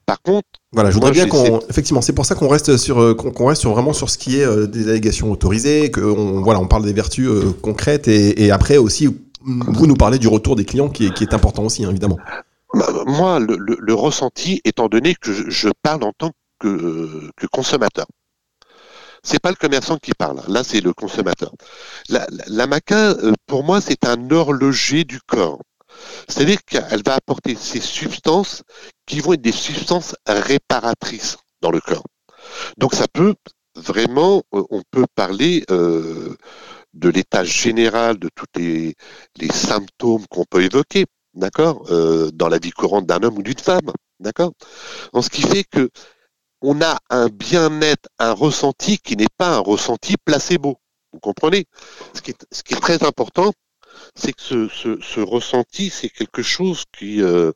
[0.05, 3.13] Par contre, voilà, je voudrais bien qu'on, effectivement, c'est pour ça qu'on reste sur, euh,
[3.13, 6.60] qu'on reste sur vraiment sur ce qui est euh, des allégations autorisées, que on, voilà,
[6.60, 7.29] on parle des vertus
[7.62, 9.07] concrètes et, et, après aussi,
[9.43, 12.17] vous nous parlez du retour des clients qui est, qui est important aussi, hein, évidemment.
[12.73, 17.29] Bah, moi, le, le, le, ressenti, étant donné que je, je parle en tant que,
[17.38, 18.05] que consommateur.
[19.27, 21.51] C'est pas le commerçant qui parle, là c'est le consommateur.
[22.07, 23.13] La, maca,
[23.45, 25.59] pour moi, c'est un horloger du corps.
[26.29, 28.63] C'est-à-dire qu'elle va apporter ces substances
[29.05, 32.05] qui vont être des substances réparatrices dans le corps.
[32.77, 33.35] Donc ça peut
[33.75, 36.33] vraiment, on peut parler euh,
[36.93, 38.95] de l'état général de tous les,
[39.51, 43.91] symptômes qu'on peut évoquer, d'accord, euh, dans la vie courante d'un homme ou d'une femme,
[44.21, 44.53] d'accord.
[45.21, 45.89] Ce qui fait que
[46.69, 50.77] on a un bien-être, un ressenti qui n'est pas un ressenti placebo.
[51.13, 51.65] Vous comprenez?
[52.13, 53.53] Ce qui, est, très important,
[54.15, 57.53] c'est que ce, ressenti, c'est quelque chose qui, euh,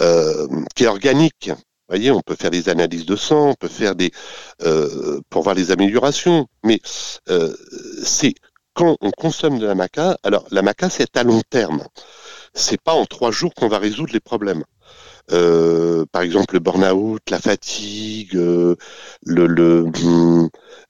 [0.00, 1.50] euh, qui est organique.
[1.50, 4.10] Vous voyez, on peut faire des analyses de sang, on peut faire des
[4.62, 8.32] euh, pour voir les améliorations, mais c'est
[8.72, 10.16] quand on consomme de la maca.
[10.22, 11.84] Alors la maca, c'est à long terme.
[12.54, 14.64] C'est pas en trois jours qu'on va résoudre les problèmes.
[15.32, 18.76] Euh, par exemple le burn-out, la fatigue, euh,
[19.24, 19.90] le, le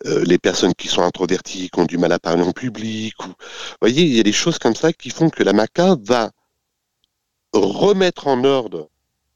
[0.07, 3.14] euh, les personnes qui sont introverties, qui ont du mal à parler en public.
[3.25, 3.35] Ou, vous
[3.81, 6.33] voyez, il y a des choses comme ça qui font que la maca va
[7.53, 8.88] remettre en ordre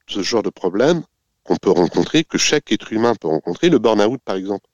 [0.08, 1.02] ce genre de problème
[1.44, 3.68] qu'on peut rencontrer, que chaque être humain peut rencontrer.
[3.70, 4.66] Le burn-out, par exemple,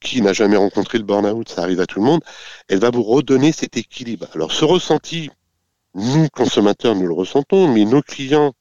[0.00, 2.20] qui n'a jamais rencontré le burn-out, ça arrive à tout le monde,
[2.68, 4.26] elle va vous redonner cet équilibre.
[4.34, 5.30] Alors ce ressenti,
[5.94, 8.54] nous, consommateurs, nous le ressentons, mais nos clients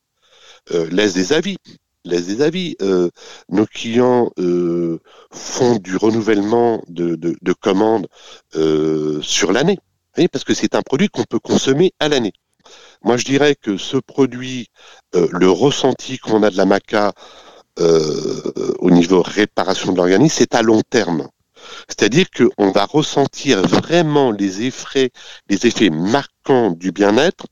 [0.71, 1.58] euh, laissent des avis.
[2.06, 2.76] Laissent des avis.
[2.82, 3.10] Euh,
[3.49, 4.99] nos clients euh,
[5.32, 8.08] font du renouvellement de, de, de commandes
[8.56, 9.80] euh, sur l'année,
[10.32, 12.34] parce que c'est un produit qu'on peut consommer à l'année.
[13.04, 14.67] Moi, je dirais que ce produit,
[15.13, 17.12] le ressenti qu'on a de la maca
[17.78, 21.28] au niveau réparation de l'organisme, c'est à long terme.
[21.88, 25.12] C'est-à-dire qu'on va ressentir vraiment les effets,
[25.49, 27.47] les effets marquants du bien-être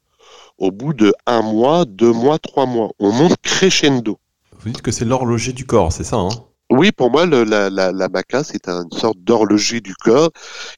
[0.61, 2.91] au bout de un mois, deux mois, trois mois.
[2.99, 4.19] On monte crescendo.
[4.59, 6.29] Vous dites que c'est l'horloger du corps, c'est ça hein?
[6.69, 10.29] Oui, pour moi, le, la, la, la maca, c'est une sorte d'horloger du corps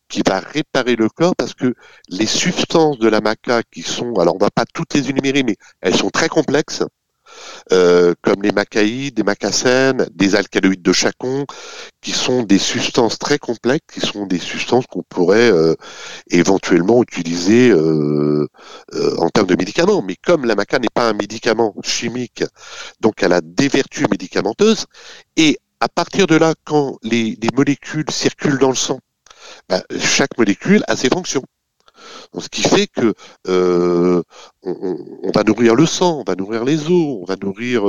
[0.07, 1.75] qui va réparer le corps parce que
[2.07, 5.55] les substances de la maca qui sont, alors on va pas toutes les énumérer, mais
[5.81, 6.83] elles sont très complexes,
[7.71, 11.45] euh, comme les macaïdes, des macacènes, des alcaloïdes de chacon,
[12.01, 15.75] qui sont des substances très complexes, qui sont des substances qu'on pourrait euh,
[16.29, 18.47] éventuellement utiliser euh,
[19.17, 20.01] en termes de médicaments.
[20.01, 22.43] Mais comme la maca n'est pas un médicament chimique,
[22.99, 24.85] donc elle a des vertus médicamenteuses,
[25.37, 28.99] et à partir de là, quand les, les molécules circulent dans le sang,
[29.69, 31.43] bah, chaque molécule a ses fonctions.
[32.33, 33.13] Donc, ce qui fait que
[33.47, 34.21] euh,
[34.63, 37.87] on, on, va nourrir le sang, on va nourrir les os, on va nourrir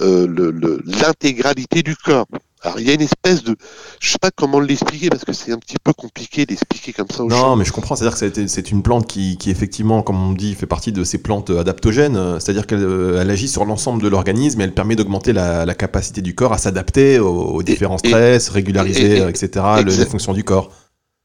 [0.00, 2.26] euh, l'intégralité du corps.
[2.62, 3.54] Alors il y a une espèce de,
[4.00, 7.22] je sais pas comment l'expliquer parce que c'est un petit peu compliqué d'expliquer comme ça.
[7.22, 7.94] Aux non, mais je comprends.
[7.94, 11.18] C'est-à-dire que c'est une plante qui, qui, effectivement, comme on dit, fait partie de ces
[11.18, 12.40] plantes adaptogènes.
[12.40, 15.74] C'est-à-dire qu'elle euh, elle agit sur l'ensemble de l'organisme et elle permet d'augmenter la, la,
[15.74, 19.64] capacité du corps à s'adapter aux, aux, différents et, stress, régulariser, et, etc.
[19.84, 20.70] Le, les fonctions du corps.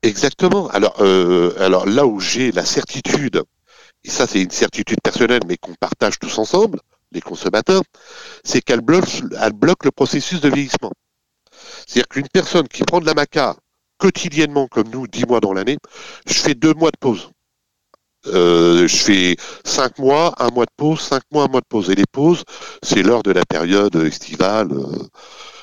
[0.04, 0.68] Exactement.
[0.70, 3.44] Alors, euh, alors là où j'ai la certitude,
[4.04, 6.80] et ça c'est une certitude personnelle, mais qu'on partage tous ensemble,
[7.12, 7.84] les consommateurs,
[8.44, 10.92] c'est qu'elle bloque, elle bloque le processus de vieillissement.
[11.86, 13.56] C'est-à-dire qu'une personne qui prend de la maca
[13.98, 15.78] quotidiennement comme nous, dix mois dans l'année,
[16.26, 17.30] je fais deux mois de pause.
[18.28, 21.90] Euh, je fais cinq mois, un mois de pause, cinq mois, un mois de pause.
[21.90, 22.44] Et les pauses,
[22.84, 24.72] c'est l'heure de la période estivale.
[24.72, 25.08] Euh,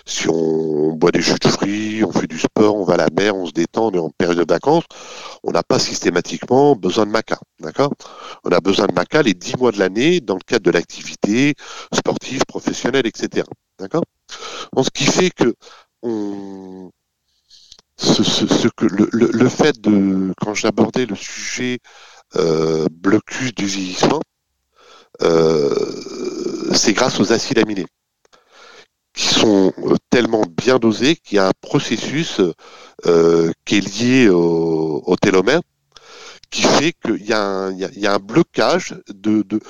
[0.09, 3.09] si on boit des jus de fruits, on fait du sport, on va à la
[3.12, 4.85] mer, on se détend, on est en période de vacances,
[5.44, 7.92] on n'a pas systématiquement besoin de maca, d'accord?
[8.42, 11.55] On a besoin de maca les dix mois de l'année dans le cadre de l'activité
[11.92, 13.47] sportive, professionnelle, etc.
[13.79, 14.05] D'accord?
[14.83, 15.55] Ce qui fait que
[18.81, 21.81] le, fait de quand j'abordais le sujet
[22.37, 24.23] euh, blocus du vieillissement,
[25.21, 25.75] euh,
[26.75, 27.87] c'est grâce aux acides aminés
[29.18, 32.40] qui sont euh, tellement bien dosés qu'il y a un processus
[33.04, 35.61] euh, qui est lié au, au, télomère
[36.50, 39.61] qui fait qu'il y, y, y, a un blocage de, de,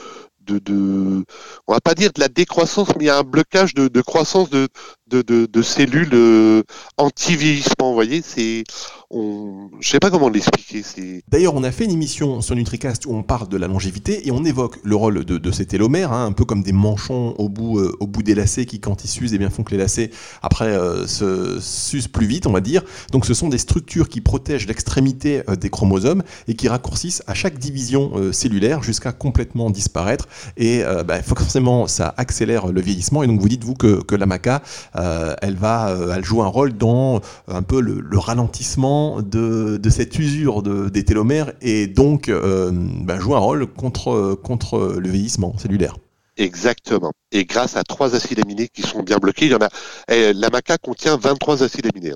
[0.42, 1.24] de, de,
[1.66, 4.00] on va pas dire de la décroissance, mais il y a un blocage de, de
[4.02, 4.68] croissance de,
[5.06, 6.62] de, de, de cellules euh,
[6.98, 7.88] anti-vieillissement.
[7.88, 8.64] Vous voyez, c'est,
[9.10, 11.22] on, je sais pas comment l'expliquer.
[11.28, 14.30] D'ailleurs, on a fait une émission sur NutriCast où on parle de la longévité et
[14.30, 17.78] on évoque le rôle de, ces télomères, hein, un peu comme des manchons au bout,
[17.78, 20.10] euh, au bout des lacets qui, quand ils s'usent, eh bien, font que les lacets,
[20.42, 22.82] après, euh, se s'usent plus vite, on va dire.
[23.12, 27.34] Donc, ce sont des structures qui protègent l'extrémité euh, des chromosomes et qui raccourcissent à
[27.34, 30.28] chaque division cellulaire jusqu'à complètement disparaître.
[30.56, 33.22] Et bah, forcément, ça accélère le vieillissement.
[33.22, 34.62] Et donc, vous dites-vous que, que la maca,
[34.94, 40.62] elle va, elle joue un rôle dans un peu le, le ralentissement de, cette usure
[40.62, 45.96] des télomères et donc euh, ben, joue un rôle contre, le vieillissement cellulaire.
[46.36, 47.12] Exactement.
[47.32, 49.68] Et grâce à trois acides aminés qui sont bien bloqués, il y en a.
[50.08, 52.14] Eh, la maca contient 23 acides aminés.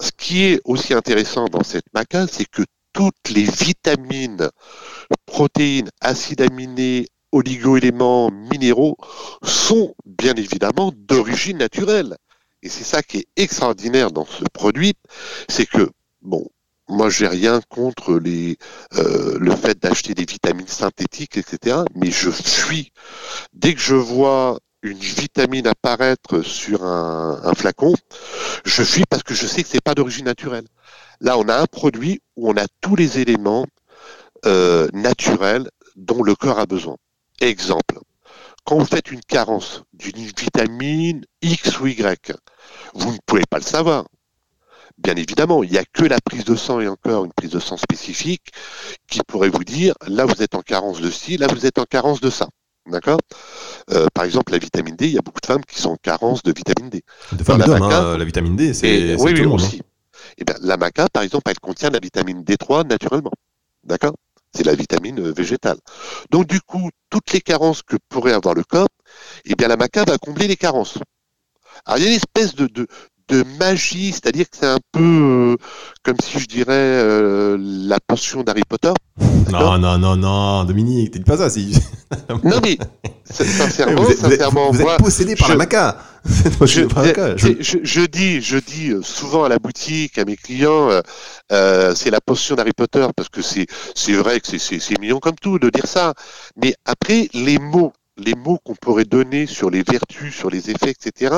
[0.00, 4.50] Ce qui est aussi intéressant dans cette maca, c'est que toutes les vitamines,
[5.26, 8.96] protéines, acides aminés, oligo-éléments, minéraux
[9.42, 12.16] sont bien évidemment d'origine naturelle.
[12.62, 14.94] Et c'est ça qui est extraordinaire dans ce produit,
[15.48, 15.90] c'est que,
[16.22, 16.48] bon,
[16.88, 18.56] moi j'ai rien contre les,
[18.94, 21.78] euh, le fait d'acheter des vitamines synthétiques, etc.
[21.94, 22.92] Mais je fuis.
[23.52, 27.94] Dès que je vois une vitamine apparaître sur un, flacon,
[28.64, 30.66] je fuis parce que je sais que c'est pas d'origine naturelle.
[31.20, 33.66] Là, on a un produit où on a tous les éléments
[34.46, 36.96] euh, naturels dont le corps a besoin.
[37.40, 37.98] Exemple,
[38.68, 42.32] quand vous faites une carence d'une vitamine X ou Y,
[42.92, 44.04] vous ne pouvez pas le savoir.
[44.98, 47.60] Bien évidemment, il n'y a que la prise de sang et encore une prise de
[47.60, 48.52] sang spécifique
[49.06, 51.84] qui pourrait vous dire là vous êtes en carence de ci, là vous êtes en
[51.84, 52.46] carence de ça.
[52.90, 53.20] D'accord?
[53.90, 55.96] Euh, Par exemple, la vitamine D, il y a beaucoup de femmes qui sont en
[55.96, 57.02] carence de vitamine D.
[57.32, 59.50] De femmes d'hommes, hein, la vitamine D, c'est oui, oui, hein.
[59.50, 59.80] aussi.
[60.36, 63.32] Eh bien, la maca, par exemple, elle contient la vitamine D3 naturellement.
[63.82, 64.16] D'accord?
[64.54, 65.78] C'est la vitamine euh, végétale.
[66.30, 68.88] Donc du coup, toutes les carences que pourrait avoir le corps,
[69.44, 70.98] eh bien la maca va combler les carences.
[71.84, 72.86] Alors il y a une espèce de, de
[73.58, 75.56] magie, c'est-à-dire que c'est un peu euh,
[76.02, 78.92] comme si je dirais euh, la potion d'Harry Potter.
[79.50, 81.78] Non, non, non, non, Dominique, t'es pas ça, si.
[82.44, 82.78] non, mais
[83.24, 85.98] sincèrement, vous êtes, sincèrement, vous êtes, possédé par la maca.
[86.60, 86.86] je,
[87.82, 90.90] je, dis, je dis euh, souvent à la boutique, à mes clients,
[91.52, 95.36] euh, c'est la potion d'Harry Potter parce que c'est c'est vrai que c'est mignon comme
[95.40, 96.14] tout de dire ça,
[96.56, 100.90] mais après les mots les mots qu'on pourrait donner sur les vertus, sur les effets,
[100.90, 101.34] etc.,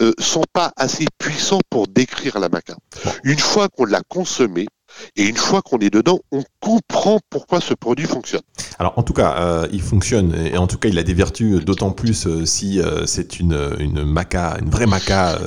[0.00, 2.74] euh, sont pas assez puissants pour décrire la maca.
[3.24, 4.66] Une fois qu'on l'a consommé,
[5.16, 8.42] et une fois qu'on est dedans, on comprend pourquoi ce produit fonctionne.
[8.78, 11.64] Alors en tout cas, euh, il fonctionne et en tout cas il a des vertus
[11.64, 15.38] d'autant plus euh, si euh, c'est une, une maca, une vraie maca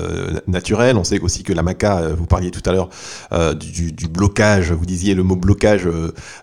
[0.47, 0.97] naturelle.
[0.97, 2.89] On sait aussi que la maca, vous parliez tout à l'heure
[3.55, 5.87] du, du, blocage, vous disiez le mot blocage,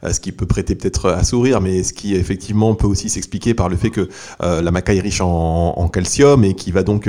[0.03, 3.69] ce qui peut prêter peut-être à sourire, mais ce qui effectivement peut aussi s'expliquer par
[3.69, 4.09] le fait que
[4.41, 7.09] la maca est riche en, en, calcium et qui va donc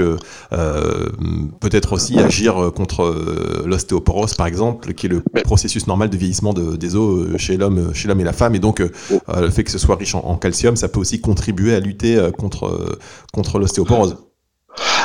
[0.49, 6.95] peut-être aussi agir contre l'ostéoporose par exemple, qui est le processus normal de vieillissement des
[6.95, 8.55] os euh, chez l'homme, euh, chez l'homme et la femme.
[8.55, 8.89] Et donc, euh,
[9.35, 12.97] le fait que ce soit riche en, calcium, ça peut aussi contribuer à lutter contre,
[13.31, 14.17] contre l'ostéoporose.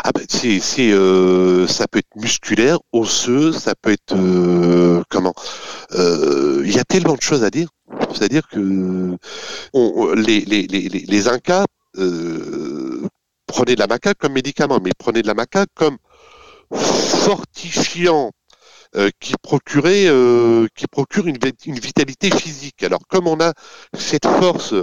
[0.03, 4.15] Ah ben c'est, ça peut être musculaire, osseux, ça peut être
[5.11, 5.35] comment
[5.93, 7.69] Il y a tellement de choses à dire.
[8.15, 9.17] C'est-à-dire que
[10.17, 11.67] les, les, les, les Incas
[13.47, 15.99] prenaient de la maca comme médicament, mais prenaient de la maca comme
[16.73, 18.31] fortifiant
[18.97, 22.83] euh, qui procurait, euh, qui procure une, vitalité physique.
[22.83, 23.53] Alors comme on a
[23.95, 24.75] cette force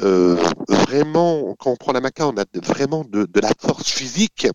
[0.00, 0.36] euh,
[0.68, 4.48] vraiment, quand on prend la maca, on a vraiment de, la force physique.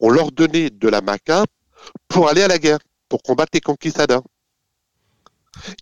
[0.00, 1.44] On leur donnait de la maca
[2.08, 2.78] pour aller à la guerre,
[3.08, 4.22] pour combattre les conquistadors.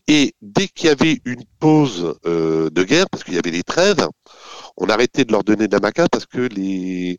[0.07, 3.63] Et dès qu'il y avait une pause euh, de guerre, parce qu'il y avait des
[3.63, 4.07] trêves,
[4.77, 7.19] on arrêtait de leur donner de la maca parce que les,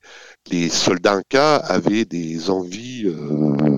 [0.51, 3.75] les soldats incas avaient des envies euh,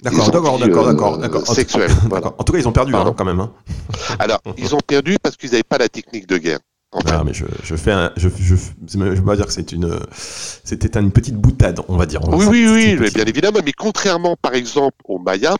[0.00, 2.34] D'accord, d'accord, d'accord, d'accord, d'accord.
[2.38, 3.40] En tout cas, ils ont perdu hein, quand même.
[3.40, 3.52] Hein.
[4.18, 6.60] Alors, ils ont perdu parce qu'ils n'avaient pas la technique de guerre.
[6.92, 8.54] En ah, mais je, je fais un, je, je,
[8.86, 12.20] je vais pas dire que c'est une, c'était une petite boutade, on va dire.
[12.28, 13.60] oui, oui, oui, mais bien évidemment.
[13.64, 15.56] Mais contrairement, par exemple, aux Mayas,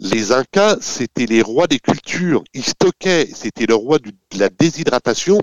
[0.00, 2.44] les Incas, c'était les rois des cultures.
[2.52, 5.40] Ils stockaient, c'était le roi de la déshydratation.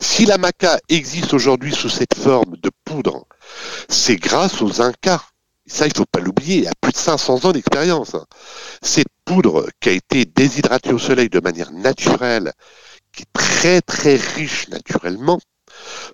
[0.00, 3.26] Si la maca existe aujourd'hui sous cette forme de poudre,
[3.88, 5.22] c'est grâce aux Incas
[5.72, 8.14] ça il faut pas l'oublier, il y a plus de 500 ans d'expérience.
[8.82, 12.52] Cette poudre qui a été déshydratée au soleil de manière naturelle,
[13.12, 15.38] qui est très très riche naturellement,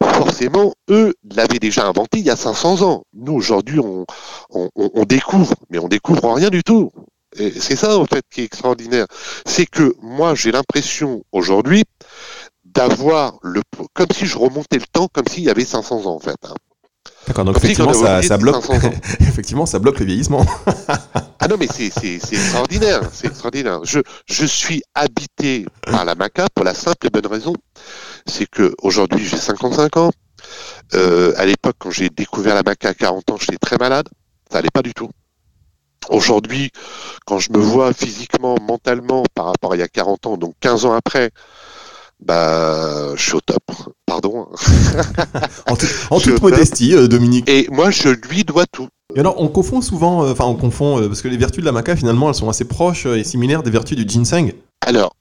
[0.02, 3.02] forcément, eux l'avaient déjà inventé il y a 500 ans.
[3.14, 6.90] Nous, aujourd'hui, on, découvre, mais on découvre rien du tout.
[7.36, 9.06] Et c'est ça, en fait, qui est extraordinaire.
[9.44, 11.84] C'est que moi, j'ai l'impression, aujourd'hui,
[12.64, 16.20] d'avoir le, comme si je remontais le temps, comme s'il y avait 500 ans, en
[16.20, 16.38] fait.
[16.44, 16.54] Hein.
[17.28, 18.64] D'accord, donc effectivement ça, bloque,
[19.20, 20.46] effectivement, ça bloque le vieillissement.
[21.38, 21.92] ah non, mais c'est
[22.32, 23.80] extraordinaire, c'est extraordinaire.
[23.84, 27.52] Je, je suis habité par la maca pour la simple et bonne raison,
[28.26, 30.10] c'est que aujourd'hui j'ai 55 ans.
[30.94, 34.08] Euh, à l'époque, quand j'ai découvert la maca à 40 ans, j'étais très malade.
[34.50, 35.10] Ça allait pas du tout.
[36.08, 36.70] Aujourd'hui,
[37.26, 40.54] quand je me vois physiquement, mentalement, par rapport à il y a 40 ans, donc
[40.60, 41.30] 15 ans après,
[42.20, 43.62] bah, je suis au top.
[44.06, 44.48] Pardon.
[46.10, 47.48] en, toute modestie, euh, Dominique.
[47.48, 48.88] Et moi, je lui dois tout.
[49.14, 51.66] Et alors, on confond souvent, euh, enfin, on confond, euh, parce que les vertus de
[51.66, 54.52] la maca, finalement, elles sont assez proches et similaires des vertus du ginseng.
[54.86, 55.14] Alors,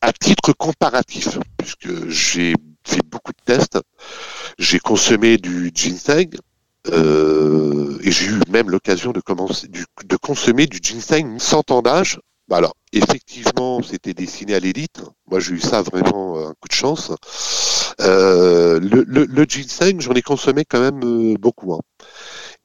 [0.00, 3.78] à titre comparatif, puisque j'ai fait beaucoup de tests,
[4.58, 6.36] j'ai consommé du ginseng,
[6.86, 9.22] et j'ai eu même l'occasion de,
[10.04, 15.00] de consommer du ginseng sans tendage bah alors, effectivement, c'était destiné à l'élite.
[15.30, 17.10] Moi, j'ai eu ça vraiment euh, un coup de chance.
[18.00, 21.72] Euh, le, ginseng, j'en ai consommé quand même euh, beaucoup.
[21.74, 21.80] Hein.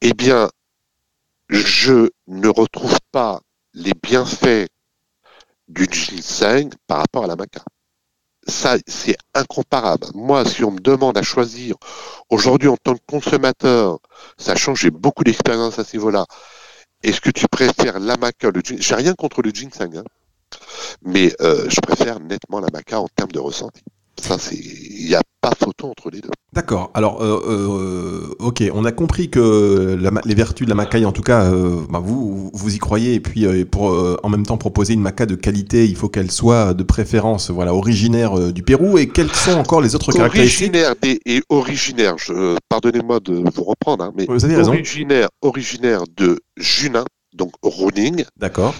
[0.02, 0.50] Eh bien,
[1.48, 3.40] je ne retrouve pas
[3.72, 4.68] les bienfaits
[5.68, 7.62] du ginseng par rapport à la maca.
[8.46, 10.08] Ça, c'est incomparable.
[10.14, 11.76] Moi, si on me demande à choisir
[12.28, 13.98] aujourd'hui en tant que consommateur,
[14.38, 16.26] sachant que j'ai beaucoup d'expérience à ce niveau-là,
[17.02, 20.04] est-ce que tu préfères l'amaca, le J'ai rien contre le ginseng, hein.
[21.02, 23.82] mais euh, je préfère nettement l'amaca en termes de ressenti.
[24.20, 24.56] Ça, c'est,
[25.40, 26.30] pas photo entre les deux.
[26.52, 26.90] D'accord.
[26.94, 31.22] Alors, euh, euh, ok, on a compris que les vertus de la macaille, en tout
[31.22, 31.50] cas,
[31.88, 33.14] bah, vous, vous y croyez.
[33.14, 36.74] Et puis, pour en même temps proposer une maca de qualité, il faut qu'elle soit
[36.74, 38.98] de préférence, voilà, originaire du Pérou.
[38.98, 40.74] Et quelles sont encore les autres caractéristiques?
[40.74, 42.16] Originaire et originaire.
[42.68, 44.72] pardonnez-moi de vous reprendre, hein, mais vous avez raison.
[44.72, 48.24] originaire, originaire de Junin, donc Roning.
[48.36, 48.74] D'accord.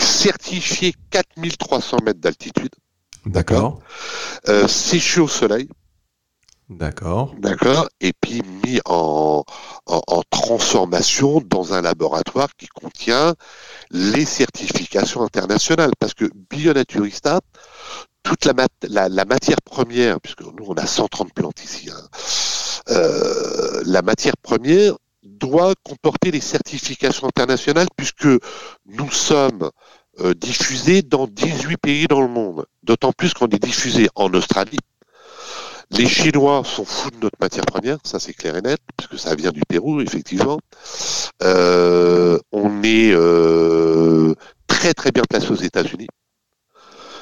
[0.00, 2.70] Certifié 4300 mètres d'altitude.
[3.26, 3.80] D'accord.
[4.48, 5.68] Euh, séché au soleil.
[6.76, 7.34] D'accord.
[7.38, 7.88] D'accord.
[8.00, 9.44] Et puis mis en,
[10.30, 13.34] transformation dans un laboratoire qui contient
[13.90, 15.92] les certifications internationales.
[15.98, 17.40] Parce que Bionaturista,
[18.22, 22.08] toute la, la, matière première, puisque nous on a 130 plantes ici, hein,
[22.90, 28.26] euh, la matière première doit comporter les certifications internationales puisque
[28.86, 29.70] nous sommes
[30.20, 32.66] euh, diffusés dans 18 pays dans le monde.
[32.82, 34.78] D'autant plus qu'on est diffusé en Australie.
[35.90, 39.34] Les Chinois sont fous de notre matière première, ça c'est clair et net, puisque ça
[39.34, 40.58] vient du Pérou, effectivement.
[41.42, 44.34] Euh, on est euh,
[44.66, 46.08] très très bien placé aux États-Unis.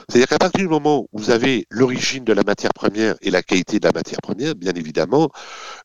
[0.08, 3.42] C'est-à-dire qu'à partir du moment où vous avez l'origine de la matière première et la
[3.42, 5.30] qualité de la matière première, bien évidemment,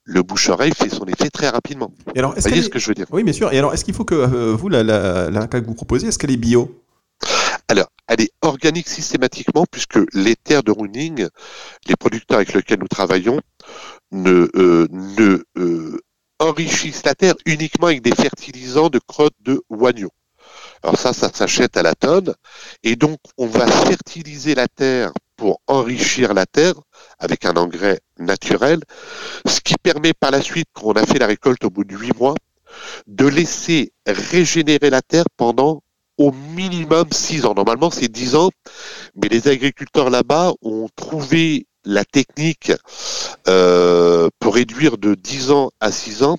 [0.03, 1.91] le bouche-oreille fait son effet très rapidement.
[2.15, 3.05] Et alors, vous voyez ce que je veux dire?
[3.11, 3.53] Oui, bien sûr.
[3.53, 6.31] Et alors, est-ce qu'il faut que euh, vous, la, la, que vous proposez, est-ce qu'elle
[6.31, 6.75] est bio?
[7.67, 11.27] Alors, elle est organique systématiquement puisque les terres de running,
[11.87, 13.41] les producteurs avec lesquels nous travaillons,
[14.11, 15.99] ne, euh, ne euh,
[16.39, 20.09] enrichissent la terre uniquement avec des fertilisants de crotte de oignon.
[20.83, 22.35] Alors ça, ça s'achète à la tonne.
[22.83, 26.75] Et donc, on va fertiliser la terre pour enrichir la terre
[27.17, 28.81] avec un engrais naturel,
[29.45, 31.95] ce qui permet par la suite, quand on a fait la récolte au bout de
[31.95, 32.35] huit mois,
[33.07, 35.81] de laisser régénérer la terre pendant
[36.17, 37.53] au minimum six ans.
[37.53, 38.51] Normalement, c'est dix ans,
[39.15, 42.71] mais les agriculteurs là-bas ont trouvé la technique
[43.47, 46.37] euh, pour réduire de 10 ans à 6 ans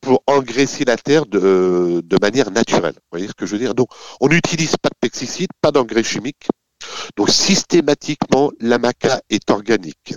[0.00, 2.92] pour engraisser la terre de, de, manière naturelle.
[2.94, 3.74] Vous voyez ce que je veux dire?
[3.74, 3.88] Donc,
[4.20, 6.46] on n'utilise pas de pesticides, pas d'engrais chimiques.
[7.16, 10.14] Donc, systématiquement, la maca est organique.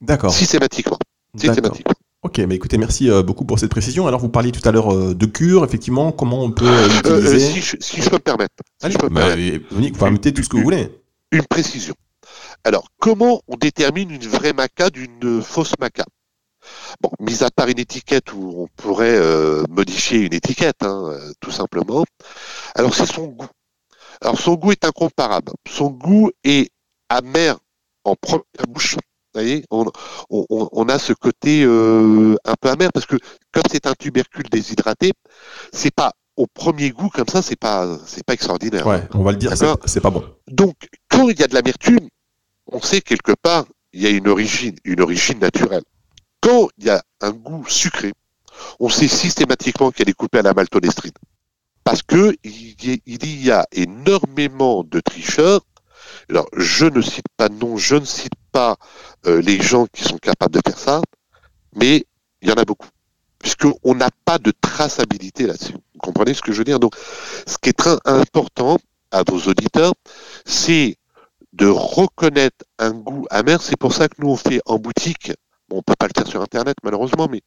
[0.00, 0.32] D'accord.
[0.32, 0.98] Systématiquement.
[1.36, 1.93] Systématiquement.
[2.24, 4.06] Ok, mais écoutez, merci euh, beaucoup pour cette précision.
[4.06, 7.38] Alors, vous parliez tout à l'heure euh, de cure, effectivement, comment on peut euh, l'utiliser
[7.38, 8.54] si, je, si, je, peux me permettre.
[8.82, 9.66] Si je peux me bah, permettre.
[9.70, 10.88] vous pouvez mettez tout ce que vous voulez.
[11.32, 11.94] Une précision.
[12.64, 16.04] Alors, comment on détermine une vraie maca d'une fausse maca?
[17.02, 21.32] Bon, mis à part une étiquette où on pourrait euh, modifier une étiquette, hein, euh,
[21.40, 22.04] tout simplement.
[22.74, 23.48] Alors c'est son goût.
[24.22, 25.52] Alors son goût est incomparable.
[25.68, 26.70] Son goût est
[27.10, 27.58] amer
[28.04, 28.96] en première bouche.
[29.34, 33.16] Vous voyez, on, a ce côté euh, un peu amer parce que
[33.52, 35.12] comme c'est un tubercule déshydraté,
[35.72, 38.86] c'est pas au premier goût comme ça, c'est pas c'est pas extraordinaire.
[38.86, 39.52] Ouais, on va le dire,
[39.86, 40.24] c'est pas bon.
[40.48, 40.74] Donc
[41.08, 42.08] quand il y a de l'amertume,
[42.70, 45.84] on sait quelque part il y a une origine, une origine naturelle.
[46.40, 48.12] Quand il y a un goût sucré,
[48.78, 51.12] on sait systématiquement qu'elle est coupée à la maltodextrine.
[51.84, 55.62] Parce que il y a énormément de tricheurs.
[56.30, 58.76] Alors, je ne cite pas non, je ne cite pas
[59.26, 61.02] euh, les gens qui sont capables de faire ça,
[61.74, 62.06] mais
[62.42, 62.88] il y en a beaucoup.
[63.38, 65.72] Puisqu'on n'a pas de traçabilité là-dessus.
[65.72, 66.80] Vous comprenez ce que je veux dire?
[66.80, 66.94] Donc,
[67.46, 68.78] ce qui est très important
[69.10, 69.92] à vos auditeurs,
[70.46, 70.96] c'est
[71.52, 73.60] de reconnaître un goût amer.
[73.62, 75.32] C'est pour ça que nous, on fait en boutique
[75.68, 77.40] Bon, on peut pas le faire sur Internet malheureusement, mais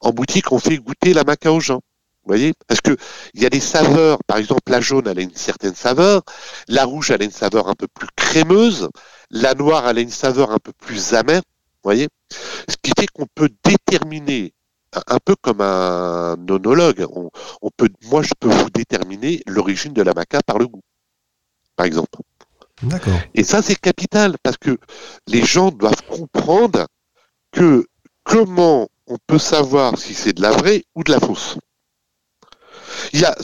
[0.00, 1.80] en boutique, on fait goûter la maca aux gens.
[2.26, 2.54] Vous voyez?
[2.66, 2.96] Parce que
[3.34, 6.22] il y a des saveurs, par exemple la jaune elle a une certaine saveur,
[6.66, 8.88] la rouge elle a une saveur un peu plus crémeuse,
[9.30, 12.08] la noire elle a une saveur un peu plus amère, vous voyez?
[12.32, 14.52] Ce qui fait qu'on peut déterminer
[15.06, 17.30] un peu comme un onologue, on,
[17.62, 20.82] on, peut, moi je peux vous déterminer l'origine de la maca par le goût,
[21.76, 22.18] par exemple.
[22.82, 23.20] D'accord.
[23.34, 24.76] Et ça c'est capital parce que
[25.28, 26.88] les gens doivent comprendre
[27.52, 27.86] que
[28.24, 31.56] comment on peut savoir si c'est de la vraie ou de la fausse.
[33.12, 33.34] Il y a,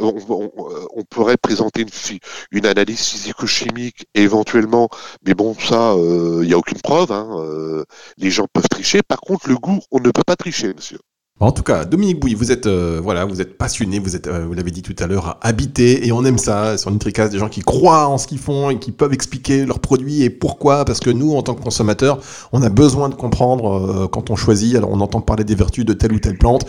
[0.00, 2.18] on, pourrait présenter une,
[2.50, 4.88] une analyse physico-chimique éventuellement,
[5.24, 7.12] mais bon, ça, euh, il n'y a aucune preuve.
[7.12, 7.84] Hein, euh,
[8.16, 9.02] les gens peuvent tricher.
[9.02, 10.98] Par contre, le goût, on ne peut pas tricher, monsieur.
[11.42, 14.44] En tout cas, Dominique Bouy, vous êtes euh, voilà, vous êtes passionné, vous êtes, euh,
[14.46, 17.48] vous l'avez dit tout à l'heure, habité et on aime ça sur Nutricast, des gens
[17.48, 21.00] qui croient en ce qu'ils font et qui peuvent expliquer leurs produits et pourquoi, parce
[21.00, 22.20] que nous, en tant que consommateurs,
[22.52, 24.76] on a besoin de comprendre euh, quand on choisit.
[24.76, 26.66] Alors, on entend parler des vertus de telle ou telle plante,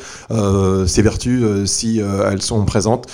[0.87, 3.07] ces vertus, si elles sont présentes,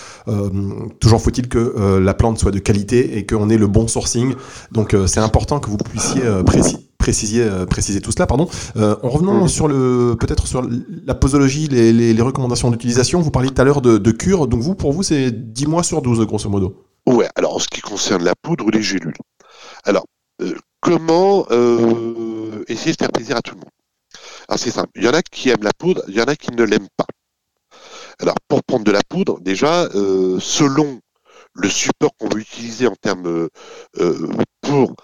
[0.99, 4.35] toujours faut-il que la plante soit de qualité et qu'on ait le bon sourcing.
[4.71, 8.27] Donc, c'est important que vous puissiez préciser préciser, euh, préciser tout cela.
[8.27, 8.49] Pardon.
[8.75, 10.61] Euh, en revenant sur le, peut-être sur
[11.05, 13.21] la posologie, les, les, recommandations d'utilisation.
[13.21, 14.47] Vous parliez tout à l'heure de, de, cure.
[14.47, 16.83] Donc vous, pour vous, c'est 10 mois sur 12, grosso modo.
[17.05, 17.29] Ouais.
[17.35, 19.15] Alors en ce qui concerne la poudre ou les gélules.
[19.85, 20.03] Alors
[20.41, 21.47] euh, comment
[22.67, 23.69] essayer de faire plaisir à tout le monde?
[24.49, 24.89] Alors c'est simple.
[24.95, 26.89] Il y en a qui aiment la poudre, il y en a qui ne l'aiment
[26.97, 27.05] pas.
[28.19, 29.87] Alors pour prendre de la poudre, déjà,
[30.39, 30.99] selon
[31.53, 33.47] le support qu'on veut utiliser en termes
[34.61, 34.95] pour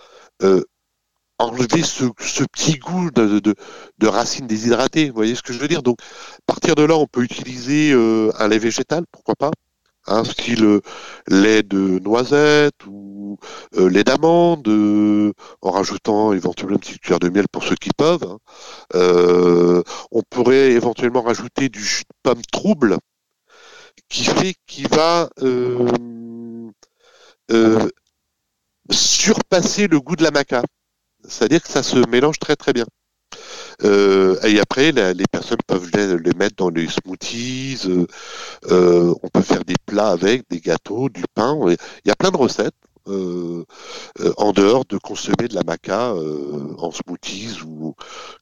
[1.40, 2.06] enlever ce,
[2.46, 5.10] petit goût de, de, racines déshydratées.
[5.10, 5.84] Vous voyez ce que je veux dire?
[5.84, 9.52] Donc, à partir de là, on peut utiliser euh, un lait végétal, pourquoi pas
[10.06, 10.82] un style euh,
[11.30, 13.38] lait de noisette ou
[13.78, 14.68] euh, lait d'amande,
[15.62, 18.26] en rajoutant éventuellement une petite cuillère de miel pour ceux qui peuvent.
[18.94, 19.84] Hein.
[20.12, 22.98] on pourrait éventuellement rajouter du jus de pomme trouble,
[24.10, 25.30] qui fait qui va
[28.90, 30.64] surpasser le goût de la maca.
[31.28, 32.86] C'est-à-dire que ça se mélange très très bien.
[33.84, 37.82] Euh, et après, les personnes peuvent les, mettre dans les smoothies.
[37.86, 38.06] Euh,
[38.72, 41.58] euh, on peut faire des plats avec, des gâteaux, du pain.
[41.68, 42.76] Il y a plein de recettes.
[44.38, 46.14] en dehors de consommer de la maca
[46.78, 47.96] en smoothies ou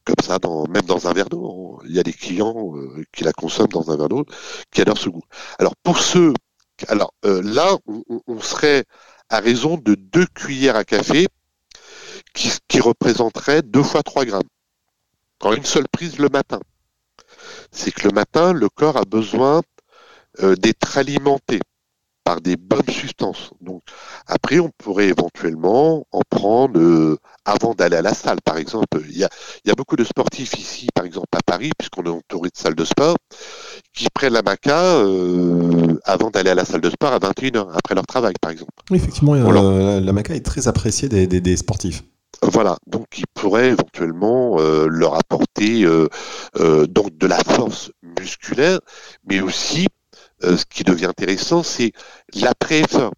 [0.06, 0.38] comme ça,
[0.70, 1.80] même dans un verre d'eau.
[1.86, 2.74] Il y a des clients
[3.12, 4.26] qui la consomment dans un verre d'eau
[4.72, 5.24] qui adorent ce goût.
[5.60, 6.34] Alors pour ceux,
[6.88, 7.76] alors là,
[8.28, 8.86] on serait
[9.30, 11.28] à raison de deux cuillères à café
[12.34, 14.50] qui, représenterait deux fois 3 grammes.
[15.40, 16.60] Quand une seule prise le matin.
[17.72, 19.62] C'est que le matin, le corps a besoin
[20.42, 21.60] euh, d'être alimenté
[22.24, 23.52] par des bonnes substances.
[23.62, 23.82] Donc
[24.28, 29.02] après, on pourrait éventuellement en prendre euh, avant d'aller à la salle, par exemple.
[29.10, 32.58] Il y, a, beaucoup de sportifs ici, par exemple à Paris, puisqu'on est entouré de
[32.58, 33.16] salles de sport,
[33.94, 37.96] qui prennent la maca euh, avant d'aller à la salle de sport à 21h, après
[37.96, 38.72] leur travail, par exemple.
[38.92, 42.04] Oui, effectivement, la maca est très appréciée des sportifs.
[42.44, 46.08] Voilà, donc il pourrait éventuellement euh, leur apporter euh,
[46.60, 48.80] euh, donc de la force musculaire,
[49.30, 49.88] mais aussi
[50.42, 51.92] ce qui devient intéressant, c'est
[52.34, 53.14] l'après-effort,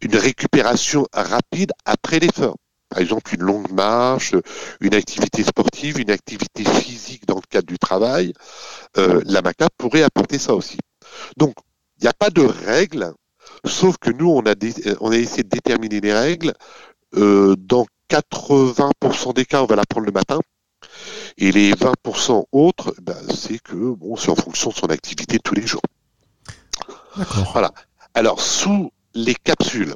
[0.00, 2.54] une récupération rapide après l'effort.
[2.88, 4.32] Par exemple, une longue marche,
[4.80, 8.32] une activité sportive, une activité physique dans le cadre du travail,
[8.94, 10.78] la maca pourrait apporter ça aussi.
[11.36, 11.54] Donc,
[11.98, 13.12] il n'y a pas de règles,
[13.64, 14.54] sauf que nous, on a,
[15.00, 16.52] on a essayé de déterminer les règles
[17.16, 20.38] euh, dans 80% des cas, on va la prendre le matin.
[21.38, 25.54] Et les 20% autres, ben, c'est que bon, c'est en fonction de son activité tous
[25.54, 25.82] les jours.
[27.52, 27.72] Voilà.
[28.14, 29.94] Alors, sous les capsules,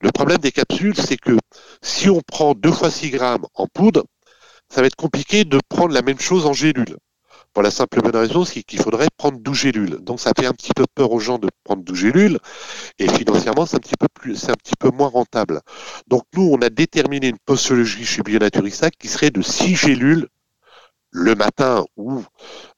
[0.00, 1.38] le problème des capsules, c'est que
[1.80, 4.04] si on prend deux fois 6 grammes en poudre,
[4.68, 6.96] ça va être compliqué de prendre la même chose en gélule.
[7.52, 9.96] Pour la simple bonne raison, c'est qu'il faudrait prendre 12 gélules.
[10.00, 12.38] Donc ça fait un petit peu peur aux gens de prendre 12 gélules.
[12.98, 13.94] Et financièrement, c'est un petit
[14.78, 15.60] peu moins rentable.
[16.08, 20.28] Donc nous, on a déterminé une posologie chez Bionaturista qui serait de 6 gélules
[21.10, 22.22] le matin ou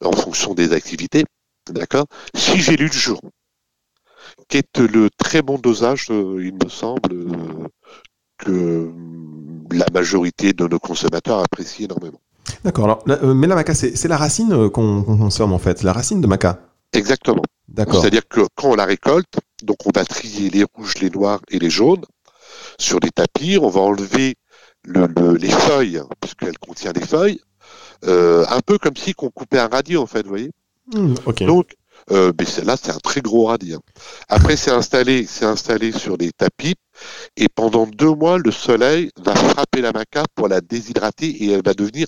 [0.03, 1.25] en fonction des activités.
[1.71, 2.07] D'accord?
[2.35, 3.21] 6 gélules jour.
[4.49, 7.69] Qui est le très bon dosage, euh, il me semble, euh,
[8.39, 8.93] que
[9.71, 12.21] la majorité de nos consommateurs apprécient énormément.
[12.65, 12.85] D'accord.
[12.85, 16.21] Alors, euh, mais la maca, c'est la racine euh, qu'on consomme en fait, la racine
[16.21, 16.61] de maca.
[16.93, 17.43] Exactement.
[17.69, 18.01] D'accord.
[18.01, 21.59] C'est-à-dire que quand on la récolte, donc on va trier les rouges, les noirs et
[21.59, 22.05] les jaunes
[22.79, 23.59] sur des tapis.
[23.61, 24.35] On va enlever
[24.87, 27.41] les feuilles, puisqu'elle contient des feuilles,
[28.07, 30.51] euh, un peu comme si on coupait un radis en fait, vous voyez.
[30.93, 31.15] Mmh,
[31.47, 31.75] donc,
[32.11, 33.75] euh, mais là, c'est un très gros radis.
[33.75, 33.81] Hein.
[34.29, 36.75] Après, c'est installé, c'est installé sur des tapis
[37.37, 41.63] Et pendant deux mois, le soleil va frapper la maca pour la déshydrater et elle
[41.65, 42.07] va devenir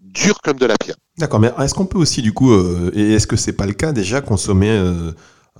[0.00, 0.96] dure comme de la pierre.
[1.18, 3.72] D'accord, mais est-ce qu'on peut aussi du coup, euh, et est-ce que c'est pas le
[3.72, 5.12] cas déjà, consommer euh,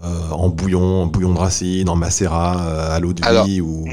[0.04, 3.84] euh, en bouillon, en bouillon de racine, en macérat, à l'eau de vie ou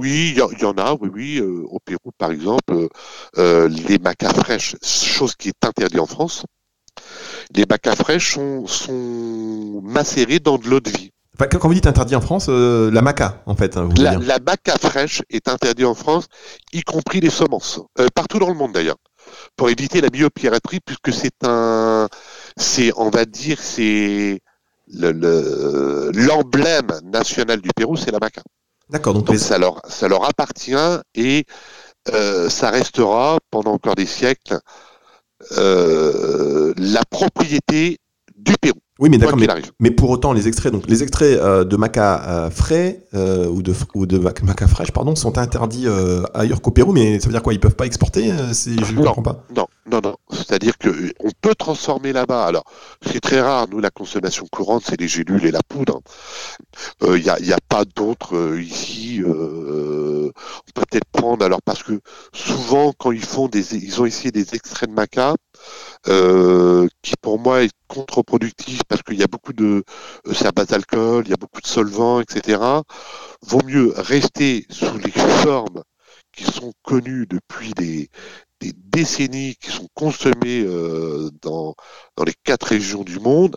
[0.00, 1.40] Oui, il y, en a, oui, oui.
[1.40, 2.88] au Pérou, par exemple,
[3.36, 6.44] les macas fraîches, chose qui est interdite en France,
[7.54, 11.10] les macas fraîches sont, sont macérées dans de l'eau de vie.
[11.38, 13.76] quand vous dites interdit en France, la maca, en fait.
[13.76, 16.28] Hein, la, la, maca fraîche est interdite en France,
[16.72, 17.80] y compris les semences.
[18.14, 18.96] partout dans le monde d'ailleurs
[19.56, 22.08] pour éviter la biopiraterie, puisque c'est un,
[22.56, 24.40] c'est, on va dire, c'est
[24.92, 28.42] le, l'emblème national du Pérou, c'est la maca.
[28.88, 29.14] D'accord.
[29.14, 30.74] Donc, ça, leur, ça leur appartient
[31.14, 31.44] et
[32.12, 34.58] euh, ça restera pendant encore des siècles
[35.58, 37.98] euh, la propriété
[38.36, 38.80] du Pérou.
[39.00, 39.38] Oui, mais d'accord,
[39.78, 43.62] mais, pour autant, les extraits, donc les extraits euh, de maca euh, frais euh, ou
[43.62, 45.86] de ou de maca fraîche, pardon, sont interdits
[46.34, 46.92] ailleurs qu'au Pérou.
[46.92, 47.54] Mais ça veut dire quoi?
[47.54, 49.44] Ils peuvent pas exporter Je ne comprends pas.
[49.56, 50.16] Non, non, non.
[50.30, 52.44] C'est-à-dire que on peut transformer là-bas.
[52.44, 52.64] Alors,
[53.00, 53.68] c'est très rare.
[53.70, 56.02] Nous, la consommation courante, c'est les gélules et la poudre.
[57.02, 59.22] Il n'y a, y a, pas d'autres ici.
[59.24, 60.30] on
[60.74, 61.42] peut peut-être prendre.
[61.42, 62.00] Alors, parce que
[62.34, 65.36] souvent, quand ils font des, ils ont essayé des extraits de maca.
[66.08, 69.82] Euh, qui pour moi est contre-productif parce qu'il y a beaucoup de,
[70.26, 72.62] euh, c'est à base d'alcool, il y a beaucoup de solvants, etc.
[73.42, 75.82] Vaut mieux rester sous les formes
[76.32, 78.08] qui sont connues depuis des,
[78.60, 81.74] des décennies, qui sont consommées euh, dans,
[82.16, 83.56] dans les quatre régions du monde,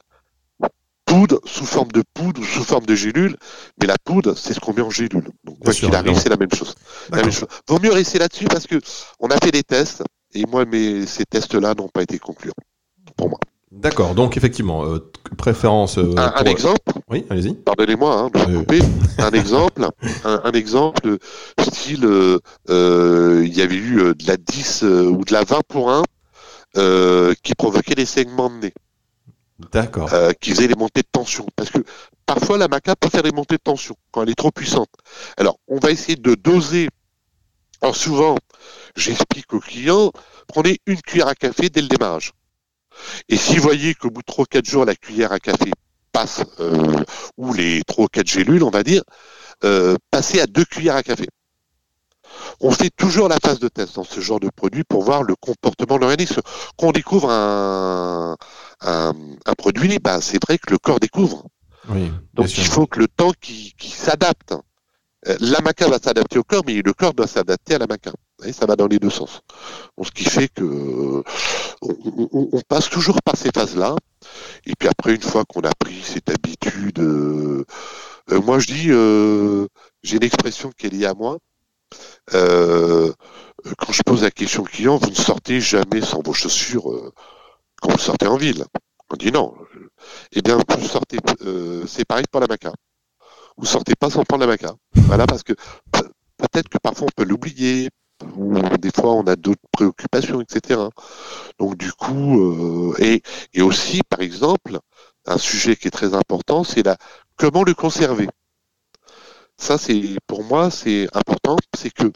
[1.06, 3.38] poudre sous forme de poudre ou sous forme de gélule,
[3.80, 5.30] mais la poudre, c'est ce qu'on met en gélule.
[5.44, 6.74] Donc, quoi qu'il arrive, c'est la même chose.
[7.12, 7.48] La même chose.
[7.68, 8.80] Vaut mieux rester là-dessus parce que
[9.20, 10.04] on a fait des tests.
[10.34, 12.54] Et moi, mais ces tests-là n'ont pas été concluants
[13.16, 13.38] pour moi.
[13.74, 15.00] D'accord, donc effectivement, euh,
[15.36, 15.98] préférence.
[15.98, 16.94] Euh, un, exemple.
[17.10, 17.56] Oui, allez-y.
[17.56, 18.80] Pardonnez-moi hein, de vous couper.
[19.18, 19.90] un exemple,
[20.24, 21.18] un, exemple
[21.60, 26.04] style, euh, il y avait eu de la 10 ou de la 20 pour 1
[27.42, 28.74] qui provoquait des saignements de nez.
[29.72, 30.10] D'accord.
[30.40, 31.48] qui faisait des montées de tension.
[31.56, 31.80] Parce que
[32.28, 34.90] parfois la maca peut faire des montées de tension quand elle est trop puissante.
[35.38, 36.90] Alors, on va essayer de doser.
[37.82, 38.38] Alors souvent,
[38.96, 40.12] j'explique aux clients,
[40.48, 42.34] prenez une cuillère à café dès le démarrage.
[43.30, 45.72] Et si vous voyez qu'au bout de 3 4 jours, la cuillère à café
[46.12, 47.04] passe, euh,
[47.38, 49.04] ou les 3 4 gélules, on va dire,
[49.64, 51.28] euh, passez à deux cuillères à café.
[52.60, 55.36] On fait toujours la phase de test dans ce genre de produit pour voir le
[55.36, 56.42] comportement de l'organisme.
[56.78, 58.36] Quand on découvre un,
[58.82, 59.14] un,
[59.58, 61.46] produit, bah, c'est vrai que le corps découvre.
[62.34, 64.54] Donc il faut que le temps qui, s'adapte.
[65.28, 68.12] Euh, la maca va s'adapter au corps, mais le corps doit s'adapter à la maca.
[68.44, 69.42] Et ça va dans les deux sens.
[70.02, 71.24] ce qui fait que
[72.32, 73.96] on, passe toujours par ces phases-là.
[74.66, 77.66] Et puis après, une fois qu'on a pris cette habitude, euh,
[78.32, 78.88] euh, moi je dis,
[80.04, 81.38] j'ai une expression qui est liée à moi.
[82.32, 87.12] quand je pose la question au client, vous ne sortez jamais sans vos chaussures
[87.82, 88.66] quand vous sortez en ville.
[89.12, 89.54] On dit non.
[90.32, 91.18] Eh bien, vous sortez,
[91.88, 92.74] c'est pareil pour la maca
[93.58, 94.74] vous sortez pas sans prendre la maca.
[94.94, 95.54] Voilà, parce que
[96.38, 97.90] peut-être que parfois on peut l'oublier,
[98.38, 100.82] ou des fois on a d'autres préoccupations, etc.
[101.60, 103.22] Donc du coup, euh, et,
[103.54, 104.80] et aussi, par exemple,
[105.26, 106.98] un sujet qui est très important, c'est la
[107.38, 108.28] comment le conserver.
[109.58, 112.12] Ça, c'est pour moi, c'est important, c'est que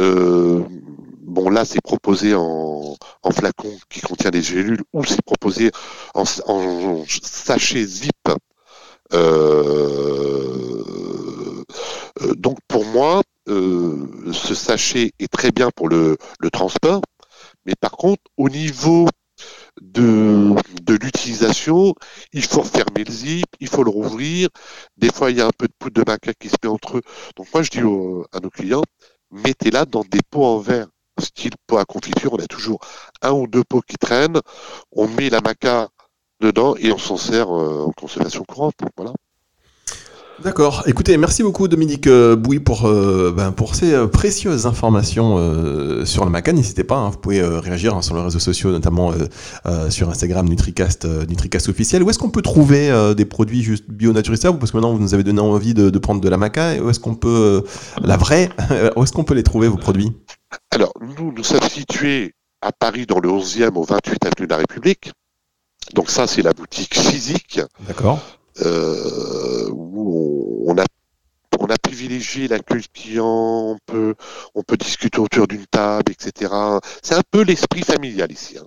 [0.00, 0.62] euh,
[1.22, 5.70] bon là, c'est proposé en, en, flacon qui contient des gélules, ou c'est proposé
[6.14, 8.12] en, sachet zip
[9.12, 10.84] euh,
[12.22, 16.16] euh, donc pour moi, euh, ce sachet est très bien pour le,
[16.52, 17.02] transport,
[17.66, 19.08] mais par contre, au niveau
[19.80, 20.54] de,
[20.88, 21.94] l'utilisation,
[22.32, 24.48] il faut fermer le zip, il faut le rouvrir.
[24.96, 26.98] Des fois, il y a un peu de poudre de maca qui se met entre
[26.98, 27.02] eux.
[27.36, 28.82] Donc moi, je dis à nos clients,
[29.30, 30.86] mettez-la dans des pots en verre,
[31.20, 32.34] style pot à confiture.
[32.34, 32.80] On a toujours
[33.22, 34.40] un ou deux pots qui traînent.
[34.92, 35.88] On met la maca
[36.40, 38.74] dedans et on s'en sert euh, en consommation courante.
[38.96, 39.12] Voilà.
[40.42, 40.82] D'accord.
[40.86, 45.36] Écoutez, merci beaucoup Dominique euh, Bouy pour, euh, ben, pour ces précieuses informations
[46.04, 46.52] sur le Maca.
[46.52, 49.12] N'hésitez pas, hein, vous pouvez réagir hein, sur les réseaux sociaux, notamment
[49.90, 52.02] sur Instagram Nutricast, Nutricast officiel.
[52.02, 55.14] Où est-ce qu'on peut trouver des produits juste bio naturissable Parce que maintenant vous nous
[55.14, 56.82] avez donné envie de, de prendre de la Maca.
[56.82, 57.64] Où est-ce qu'on peut,
[58.02, 58.50] la vraie,
[58.96, 60.12] où est-ce qu'on peut les trouver vos produits?
[60.70, 64.56] Alors, nous, nous sommes situés à Paris dans le 11e au 28 avenue de la
[64.56, 65.12] République.
[65.92, 67.60] Donc ça, c'est la boutique physique.
[67.86, 68.20] D'accord.
[68.62, 70.84] Euh, où on, a
[71.58, 73.26] on a privilégié l'accueil client,
[73.74, 74.14] on peut
[74.54, 76.52] on peut discuter autour d'une table, etc.
[77.02, 78.58] C'est un peu l'esprit familial ici.
[78.58, 78.64] Hein.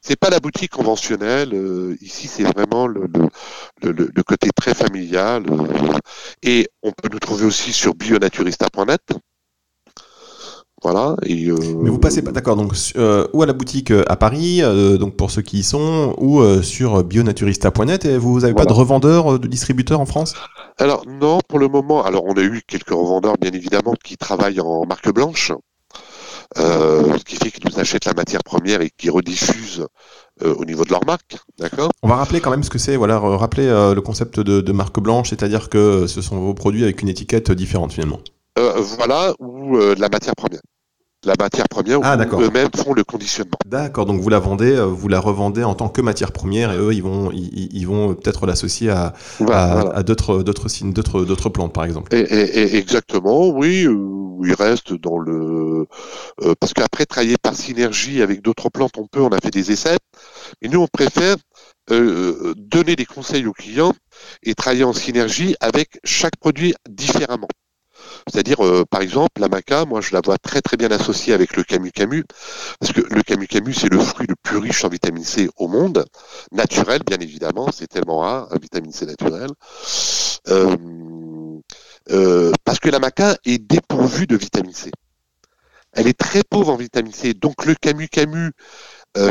[0.00, 1.54] c'est pas la boutique conventionnelle.
[1.54, 3.08] euh, ici, c'est vraiment le,
[3.82, 5.44] le, le, le côté très familial.
[5.50, 5.98] euh,
[6.42, 9.02] et on peut nous trouver aussi sur bionaturista.net.
[10.86, 11.16] Voilà.
[11.24, 14.14] Et, euh, Mais vous passez pas, d'accord, donc euh, ou à la boutique euh, à
[14.14, 14.62] Paris,
[15.00, 19.40] donc pour ceux qui y sont, ou sur bionaturista.net, et vous avez pas de revendeur,
[19.40, 20.34] de distributeur en France?
[20.78, 22.04] Alors non, pour le moment.
[22.04, 25.50] Alors on a eu quelques revendeurs, bien évidemment, qui travaillent en marque blanche,
[26.56, 29.86] euh, ce qui fait qu'ils nous achètent la matière première et qui rediffusent
[30.44, 31.90] euh, au niveau de leur marque, d'accord?
[32.04, 34.72] On va rappeler quand même ce que c'est, voilà, rappeler euh, le concept de, de
[34.72, 38.20] marque blanche, c'est-à-dire que ce sont vos produits avec une étiquette différente finalement.
[38.58, 40.60] Euh, Voilà ou de la matière première.
[41.26, 43.58] La matière première, Ah, eux-mêmes font le conditionnement.
[43.66, 46.78] D'accord, donc vous la vendez, euh, vous la revendez en tant que matière première, et
[46.78, 49.96] eux, ils vont, ils, ils- ils vont peut-être l'associer à, Voilà, à, voilà.
[49.96, 52.14] à d'autres, d'autres signes, d'autres, d'autres plantes, par exemple.
[52.14, 55.86] Et, et- et exactement, oui, euh, où il reste dans le
[56.42, 59.72] euh, parce qu'après travailler par synergie avec d'autres plantes, on peut, on a fait des
[59.72, 59.96] essais,
[60.62, 61.36] mais nous on préfère
[61.90, 63.94] euh, donner des conseils aux clients
[64.42, 67.48] et travailler en synergie avec chaque produit différemment.
[68.28, 71.56] C'est-à-dire, euh, par exemple, la maca, moi je la vois très très bien associée avec
[71.56, 72.24] le camu camu,
[72.80, 75.68] parce que le camu camu c'est le fruit le plus riche en vitamine C au
[75.68, 76.04] monde,
[76.50, 79.50] naturel bien évidemment, c'est tellement rare, vitamine C naturel.
[80.48, 80.76] Euh,
[82.10, 84.90] euh, parce que la maca est dépourvue de vitamine C.
[85.92, 87.32] Elle est très pauvre en vitamine C.
[87.32, 88.50] Donc le camu camu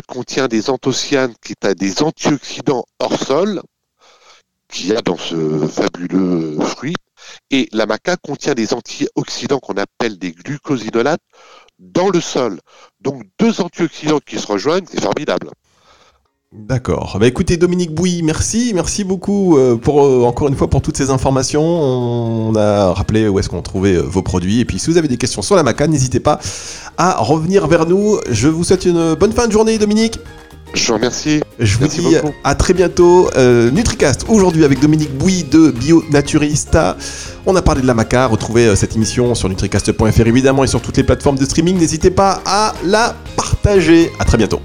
[0.08, 3.62] contient des anthocyanes, qui est des antioxydants hors sol,
[4.70, 6.96] qu'il y a dans ce fabuleux fruit.
[7.52, 11.22] Et la maca contient des antioxydants qu'on appelle des glucosinolates
[11.80, 12.60] dans le sol.
[13.02, 15.50] Donc deux antioxydants qui se rejoignent, c'est formidable.
[16.58, 17.18] D'accord.
[17.20, 20.96] Bah écoutez Dominique Bouy, merci, merci beaucoup euh, pour euh, encore une fois pour toutes
[20.96, 21.62] ces informations.
[21.62, 25.10] On a rappelé où est-ce qu'on trouvait euh, vos produits et puis si vous avez
[25.10, 26.40] des questions sur la maca, n'hésitez pas
[26.98, 28.20] à revenir vers nous.
[28.30, 30.18] Je vous souhaite une bonne fin de journée Dominique.
[30.74, 31.42] Je vous remercie.
[31.60, 32.34] Je vous Merci dis beaucoup.
[32.44, 33.30] à très bientôt.
[33.38, 36.98] Euh, NutriCast aujourd'hui avec Dominique Bouy de Bio Naturista.
[37.46, 38.26] On a parlé de la maca.
[38.28, 41.78] Retrouvez euh, cette émission sur nutricast.fr évidemment et sur toutes les plateformes de streaming.
[41.78, 44.12] N'hésitez pas à la partager.
[44.20, 44.60] À très bientôt.